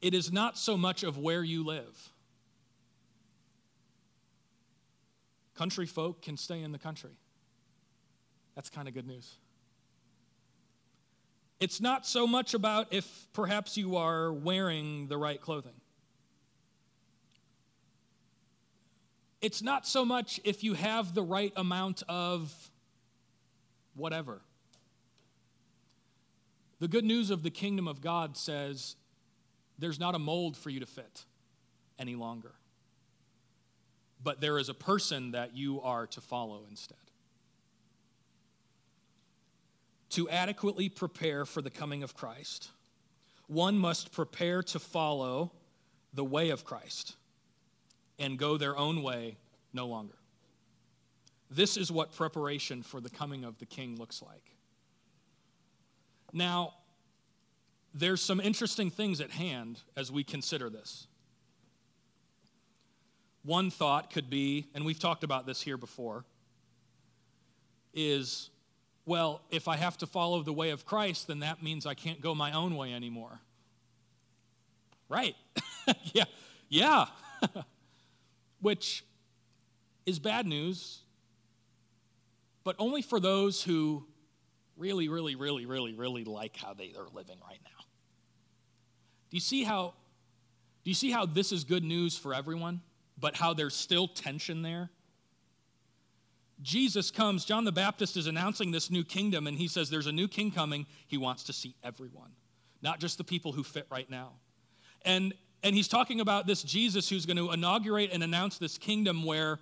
It 0.00 0.14
is 0.14 0.32
not 0.32 0.56
so 0.56 0.76
much 0.76 1.02
of 1.02 1.18
where 1.18 1.44
you 1.44 1.64
live. 1.64 2.10
Country 5.54 5.86
folk 5.86 6.22
can 6.22 6.36
stay 6.36 6.62
in 6.62 6.72
the 6.72 6.78
country. 6.78 7.18
That's 8.54 8.70
kind 8.70 8.88
of 8.88 8.94
good 8.94 9.06
news. 9.06 9.34
It's 11.60 11.80
not 11.80 12.06
so 12.06 12.26
much 12.26 12.54
about 12.54 12.88
if 12.90 13.28
perhaps 13.34 13.76
you 13.76 13.96
are 13.96 14.32
wearing 14.32 15.08
the 15.08 15.18
right 15.18 15.40
clothing. 15.40 15.74
It's 19.42 19.62
not 19.62 19.86
so 19.86 20.04
much 20.04 20.40
if 20.44 20.64
you 20.64 20.74
have 20.74 21.14
the 21.14 21.22
right 21.22 21.52
amount 21.56 22.02
of 22.08 22.52
whatever. 23.94 24.40
The 26.78 26.88
good 26.88 27.04
news 27.04 27.30
of 27.30 27.42
the 27.42 27.50
kingdom 27.50 27.86
of 27.86 28.00
God 28.00 28.38
says 28.38 28.96
there's 29.78 30.00
not 30.00 30.14
a 30.14 30.18
mold 30.18 30.56
for 30.56 30.70
you 30.70 30.80
to 30.80 30.86
fit 30.86 31.24
any 31.98 32.14
longer. 32.14 32.52
But 34.22 34.40
there 34.40 34.58
is 34.58 34.70
a 34.70 34.74
person 34.74 35.32
that 35.32 35.54
you 35.54 35.80
are 35.82 36.06
to 36.08 36.20
follow 36.22 36.62
instead. 36.68 36.96
To 40.10 40.28
adequately 40.28 40.88
prepare 40.88 41.44
for 41.44 41.62
the 41.62 41.70
coming 41.70 42.02
of 42.02 42.14
Christ, 42.14 42.70
one 43.46 43.78
must 43.78 44.12
prepare 44.12 44.62
to 44.64 44.78
follow 44.78 45.52
the 46.12 46.24
way 46.24 46.50
of 46.50 46.64
Christ. 46.64 47.14
and 48.20 48.38
go 48.38 48.56
their 48.56 48.76
own 48.76 49.02
way 49.02 49.38
no 49.72 49.86
longer. 49.86 50.14
This 51.50 51.76
is 51.76 51.90
what 51.90 52.14
preparation 52.14 52.82
for 52.82 53.00
the 53.00 53.10
coming 53.10 53.42
of 53.44 53.58
the 53.58 53.66
king 53.66 53.96
looks 53.96 54.22
like. 54.22 54.44
Now, 56.32 56.74
there's 57.92 58.20
some 58.20 58.38
interesting 58.38 58.90
things 58.90 59.20
at 59.20 59.32
hand 59.32 59.80
as 59.96 60.12
we 60.12 60.22
consider 60.22 60.70
this. 60.70 61.08
One 63.42 63.70
thought 63.70 64.12
could 64.12 64.30
be, 64.30 64.66
and 64.74 64.84
we've 64.84 65.00
talked 65.00 65.24
about 65.24 65.46
this 65.46 65.62
here 65.62 65.78
before, 65.78 66.24
is 67.94 68.50
well, 69.10 69.42
if 69.50 69.66
I 69.66 69.74
have 69.74 69.98
to 69.98 70.06
follow 70.06 70.40
the 70.44 70.52
way 70.52 70.70
of 70.70 70.86
Christ, 70.86 71.26
then 71.26 71.40
that 71.40 71.64
means 71.64 71.84
I 71.84 71.94
can't 71.94 72.20
go 72.20 72.32
my 72.32 72.52
own 72.52 72.76
way 72.76 72.94
anymore. 72.94 73.40
Right. 75.08 75.34
yeah. 76.12 76.26
Yeah. 76.68 77.06
Which 78.60 79.04
is 80.06 80.20
bad 80.20 80.46
news, 80.46 81.00
but 82.62 82.76
only 82.78 83.02
for 83.02 83.18
those 83.18 83.64
who 83.64 84.06
really, 84.76 85.08
really, 85.08 85.34
really, 85.34 85.66
really, 85.66 85.92
really 85.92 86.22
like 86.22 86.56
how 86.56 86.72
they 86.72 86.94
are 86.96 87.08
living 87.12 87.38
right 87.44 87.58
now. 87.64 87.84
Do 89.28 89.36
you 89.36 89.40
see 89.40 89.64
how 89.64 89.94
do 90.84 90.90
you 90.90 90.94
see 90.94 91.10
how 91.10 91.26
this 91.26 91.50
is 91.50 91.64
good 91.64 91.82
news 91.82 92.16
for 92.16 92.32
everyone, 92.32 92.80
but 93.18 93.34
how 93.34 93.54
there's 93.54 93.74
still 93.74 94.06
tension 94.06 94.62
there? 94.62 94.88
Jesus 96.62 97.10
comes, 97.10 97.44
John 97.44 97.64
the 97.64 97.72
Baptist 97.72 98.16
is 98.16 98.26
announcing 98.26 98.70
this 98.70 98.90
new 98.90 99.04
kingdom, 99.04 99.46
and 99.46 99.56
he 99.56 99.68
says 99.68 99.88
there's 99.88 100.06
a 100.06 100.12
new 100.12 100.28
king 100.28 100.50
coming. 100.50 100.86
He 101.06 101.16
wants 101.16 101.44
to 101.44 101.52
see 101.52 101.74
everyone, 101.82 102.30
not 102.82 103.00
just 103.00 103.18
the 103.18 103.24
people 103.24 103.52
who 103.52 103.62
fit 103.62 103.86
right 103.90 104.08
now. 104.10 104.32
And, 105.04 105.32
and 105.62 105.74
he's 105.74 105.88
talking 105.88 106.20
about 106.20 106.46
this 106.46 106.62
Jesus 106.62 107.08
who's 107.08 107.24
going 107.24 107.38
to 107.38 107.50
inaugurate 107.52 108.10
and 108.12 108.22
announce 108.22 108.58
this 108.58 108.76
kingdom 108.76 109.24
where 109.24 109.58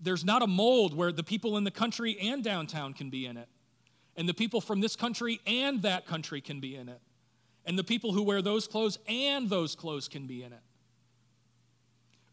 there's 0.00 0.24
not 0.24 0.42
a 0.42 0.48
mold 0.48 0.96
where 0.96 1.12
the 1.12 1.22
people 1.22 1.56
in 1.56 1.64
the 1.64 1.70
country 1.70 2.18
and 2.20 2.42
downtown 2.42 2.92
can 2.92 3.08
be 3.08 3.26
in 3.26 3.36
it, 3.36 3.48
and 4.16 4.28
the 4.28 4.34
people 4.34 4.60
from 4.60 4.80
this 4.80 4.96
country 4.96 5.40
and 5.46 5.82
that 5.82 6.06
country 6.06 6.40
can 6.40 6.58
be 6.58 6.74
in 6.74 6.88
it, 6.88 7.00
and 7.64 7.78
the 7.78 7.84
people 7.84 8.12
who 8.12 8.22
wear 8.24 8.42
those 8.42 8.66
clothes 8.66 8.98
and 9.06 9.48
those 9.48 9.76
clothes 9.76 10.08
can 10.08 10.26
be 10.26 10.42
in 10.42 10.52
it. 10.52 10.60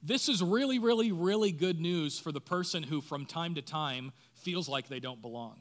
This 0.02 0.30
is 0.30 0.42
really, 0.42 0.80
really, 0.80 1.12
really 1.12 1.52
good 1.52 1.80
news 1.80 2.20
for 2.20 2.32
the 2.32 2.42
person 2.42 2.84
who, 2.84 3.02
from 3.02 3.26
time 3.26 3.56
to 3.56 3.62
time, 3.62 4.12
feels 4.34 4.70
like 4.70 4.88
they 4.88 5.00
don't 5.00 5.22
belong, 5.22 5.60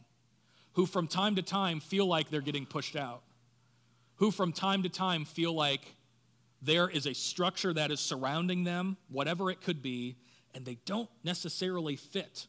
who, 0.74 0.86
from 0.86 1.08
time 1.08 1.34
to 1.36 1.42
time, 1.42 1.80
feel 1.80 2.06
like 2.06 2.30
they're 2.30 2.40
getting 2.40 2.66
pushed 2.66 2.94
out, 2.94 3.22
who, 4.16 4.30
from 4.30 4.52
time 4.52 4.84
to 4.84 4.88
time, 4.88 5.24
feel 5.24 5.52
like 5.52 5.94
there 6.62 6.88
is 6.88 7.06
a 7.06 7.14
structure 7.14 7.72
that 7.72 7.90
is 7.90 8.00
surrounding 8.00 8.64
them, 8.64 8.96
whatever 9.08 9.50
it 9.50 9.60
could 9.60 9.82
be, 9.82 10.16
and 10.54 10.64
they 10.64 10.78
don't 10.84 11.10
necessarily 11.24 11.96
fit. 11.96 12.46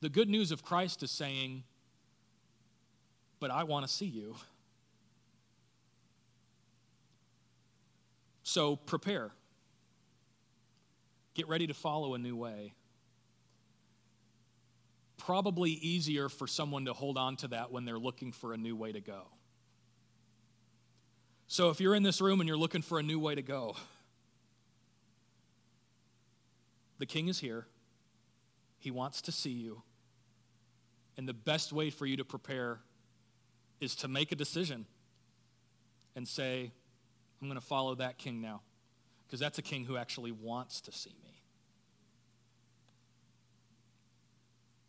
The 0.00 0.08
good 0.08 0.28
news 0.28 0.52
of 0.52 0.62
Christ 0.62 1.02
is 1.02 1.10
saying, 1.10 1.64
But 3.40 3.50
I 3.50 3.64
want 3.64 3.86
to 3.86 3.92
see 3.92 4.06
you. 4.06 4.36
So 8.42 8.76
prepare. 8.76 9.30
Get 11.38 11.46
ready 11.46 11.68
to 11.68 11.74
follow 11.74 12.14
a 12.14 12.18
new 12.18 12.34
way. 12.34 12.74
Probably 15.18 15.70
easier 15.70 16.28
for 16.28 16.48
someone 16.48 16.86
to 16.86 16.92
hold 16.92 17.16
on 17.16 17.36
to 17.36 17.48
that 17.48 17.70
when 17.70 17.84
they're 17.84 17.96
looking 17.96 18.32
for 18.32 18.52
a 18.52 18.56
new 18.56 18.74
way 18.74 18.90
to 18.90 19.00
go. 19.00 19.28
So 21.46 21.70
if 21.70 21.80
you're 21.80 21.94
in 21.94 22.02
this 22.02 22.20
room 22.20 22.40
and 22.40 22.48
you're 22.48 22.56
looking 22.56 22.82
for 22.82 22.98
a 22.98 23.04
new 23.04 23.20
way 23.20 23.36
to 23.36 23.42
go, 23.42 23.76
the 26.98 27.06
king 27.06 27.28
is 27.28 27.38
here. 27.38 27.68
He 28.80 28.90
wants 28.90 29.22
to 29.22 29.30
see 29.30 29.52
you. 29.52 29.82
And 31.16 31.28
the 31.28 31.34
best 31.34 31.72
way 31.72 31.90
for 31.90 32.04
you 32.04 32.16
to 32.16 32.24
prepare 32.24 32.80
is 33.80 33.94
to 33.94 34.08
make 34.08 34.32
a 34.32 34.36
decision 34.36 34.86
and 36.16 36.26
say, 36.26 36.72
I'm 37.40 37.46
going 37.46 37.60
to 37.60 37.64
follow 37.64 37.94
that 37.94 38.18
king 38.18 38.40
now. 38.40 38.62
Because 39.28 39.40
that's 39.40 39.58
a 39.58 39.62
king 39.62 39.84
who 39.84 39.98
actually 39.98 40.32
wants 40.32 40.80
to 40.80 40.92
see 40.92 41.14
me. 41.22 41.42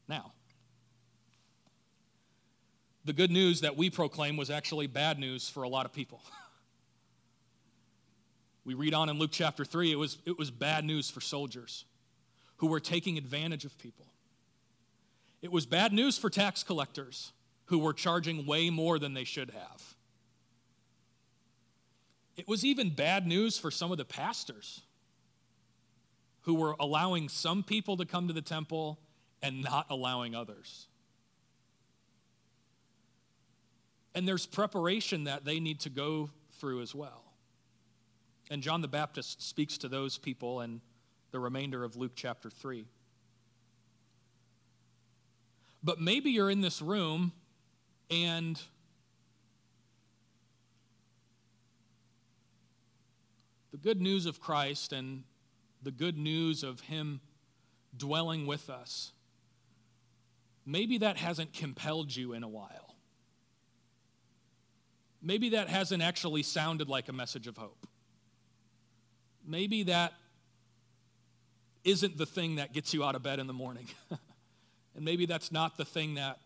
Now, 0.08 0.32
the 3.04 3.12
good 3.12 3.32
news 3.32 3.62
that 3.62 3.75
we 3.75 3.89
proclaim 3.89 4.38
was 4.38 4.49
actually 4.49 4.88
bad 4.88 5.19
news 5.19 5.49
for 5.49 5.63
a 5.63 5.67
lot 5.67 5.86
of 5.86 5.91
people. 5.91 6.21
we 8.63 8.75
read 8.75 8.93
on 8.93 9.10
in 9.10 9.19
Luke 9.19 9.32
chapter 9.34 9.65
3, 9.65 9.91
it 9.91 9.95
was, 9.95 10.17
it 10.25 10.38
was 10.38 10.52
bad 10.52 10.86
news 10.86 11.10
for 11.10 11.19
soldiers 11.19 11.84
who 12.58 12.67
were 12.67 12.80
taking 12.80 13.17
advantage 13.17 13.65
of 13.65 13.78
people. 13.78 14.06
It 15.41 15.52
was 15.52 15.65
bad 15.65 15.91
news 15.91 16.17
for 16.17 16.30
tax 16.30 16.63
collectors 16.63 17.34
who 17.65 17.80
were 17.80 17.93
charging 17.93 18.45
way 18.45 18.69
more 18.69 18.99
than 18.99 19.13
they 19.13 19.25
should 19.25 19.52
have. 19.52 19.95
It 22.39 22.47
was 22.47 22.63
even 22.63 22.91
bad 22.91 23.28
news 23.28 23.58
for 23.58 23.69
some 23.69 23.91
of 23.91 23.97
the 23.97 24.06
pastors 24.06 24.80
who 26.43 26.54
were 26.54 26.73
allowing 26.80 27.28
some 27.28 27.63
people 27.63 27.97
to 27.97 28.06
come 28.06 28.30
to 28.30 28.34
the 28.34 28.41
temple 28.41 28.97
and 29.41 29.62
not 29.62 29.88
allowing 29.89 30.36
others. 30.36 30.88
And 34.15 34.25
there's 34.25 34.45
preparation 34.45 35.25
that 35.25 35.43
they 35.43 35.60
need 35.60 35.82
to 35.82 35.89
go 35.89 36.30
through 36.62 36.82
as 36.82 36.95
well. 36.95 37.25
And 38.49 38.63
John 38.63 38.82
the 38.82 38.88
Baptist 38.88 39.41
speaks 39.41 39.78
to 39.80 39.89
those 39.89 40.17
people 40.17 40.62
in 40.62 40.80
the 41.32 41.41
remainder 41.41 41.84
of 41.84 41.97
Luke 41.97 42.13
chapter 42.15 42.49
3. 42.49 42.86
But 45.84 45.99
maybe 45.99 46.32
you're 46.32 46.49
in 46.49 46.62
this 46.62 46.82
room 46.82 47.34
and 48.10 48.58
the 53.71 53.77
good 53.77 54.01
news 54.01 54.25
of 54.25 54.39
Christ 54.39 54.93
and 54.93 55.23
the 55.82 55.91
good 55.91 56.17
news 56.17 56.63
of 56.63 56.82
Him 56.82 57.21
dwelling 57.95 58.45
with 58.45 58.69
us 58.69 59.13
maybe 60.69 60.99
that 60.99 61.17
hasn't 61.17 61.51
compelled 61.51 62.15
you 62.15 62.34
in 62.34 62.43
a 62.43 62.47
while. 62.47 62.95
Maybe 65.21 65.49
that 65.49 65.67
hasn't 65.67 66.03
actually 66.03 66.43
sounded 66.43 66.88
like 66.88 67.10
a 67.10 67.13
message 67.13 67.47
of 67.47 67.58
hope. 67.58 67.88
Maybe 69.45 69.84
that 69.84 70.13
isn't 71.84 72.17
the 72.17 72.25
thing 72.25 72.58
that 72.58 72.71
gets 72.71 72.93
you 72.93 73.03
out 73.03 73.15
of 73.15 73.23
bed 73.23 73.39
in 73.39 73.47
the 73.47 73.53
morning. 73.53 73.88
and 74.95 75.03
maybe 75.03 75.25
that's 75.25 75.51
not 75.51 75.75
the 75.75 75.86
thing 75.86 76.13
that 76.13 76.38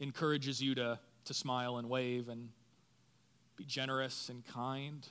encourages 0.00 0.60
you 0.60 0.74
to, 0.74 0.98
to 1.26 1.34
smile 1.34 1.76
and 1.76 1.88
wave 1.88 2.28
and 2.28 2.48
be 3.56 3.64
generous 3.64 4.28
and 4.28 4.44
kind. 4.46 5.06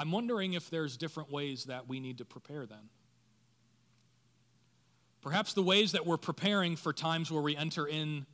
I'm 0.00 0.12
wondering 0.12 0.54
if 0.54 0.70
there's 0.70 0.96
different 0.96 1.30
ways 1.30 1.64
that 1.64 1.86
we 1.86 2.00
need 2.00 2.18
to 2.18 2.24
prepare 2.24 2.64
then. 2.64 2.88
Perhaps 5.20 5.52
the 5.52 5.62
ways 5.62 5.92
that 5.92 6.06
we're 6.06 6.16
preparing 6.16 6.74
for 6.74 6.94
times 6.94 7.30
where 7.30 7.42
we 7.42 7.54
enter 7.54 7.86
into 7.86 8.24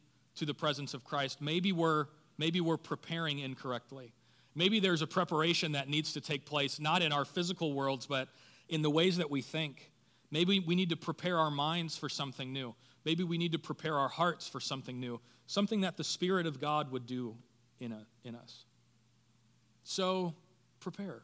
the 0.43 0.55
presence 0.55 0.95
of 0.95 1.03
Christ, 1.03 1.43
maybe 1.43 1.73
we're, 1.73 2.07
maybe 2.39 2.61
we're 2.61 2.77
preparing 2.77 3.41
incorrectly. 3.41 4.13
Maybe 4.55 4.79
there's 4.79 5.03
a 5.03 5.09
preparation 5.09 5.73
that 5.73 5.89
needs 5.89 6.13
to 6.13 6.21
take 6.21 6.47
place, 6.47 6.79
not 6.79 7.03
in 7.03 7.13
our 7.13 7.25
physical 7.25 7.73
worlds, 7.73 8.07
but 8.07 8.29
in 8.69 8.83
the 8.83 8.91
ways 8.91 9.17
that 9.17 9.29
we 9.29 9.43
think. 9.43 9.91
Maybe 10.31 10.61
we 10.61 10.77
need 10.77 10.91
to 10.91 10.97
prepare 10.97 11.37
our 11.37 11.51
minds 11.51 11.97
for 11.97 12.09
something 12.09 12.53
new. 12.53 12.77
Maybe 13.05 13.25
we 13.25 13.39
need 13.39 13.53
to 13.53 13.59
prepare 13.59 13.99
our 13.99 14.09
hearts 14.09 14.47
for 14.47 14.61
something 14.61 15.01
new, 15.01 15.21
something 15.49 15.81
that 15.81 15.97
the 15.97 16.05
Spirit 16.05 16.47
of 16.47 16.61
God 16.61 16.93
would 16.93 17.07
do 17.07 17.35
in, 17.81 17.91
a, 17.91 18.07
in 18.23 18.37
us. 18.37 18.65
So, 19.83 20.35
prepare. 20.79 21.23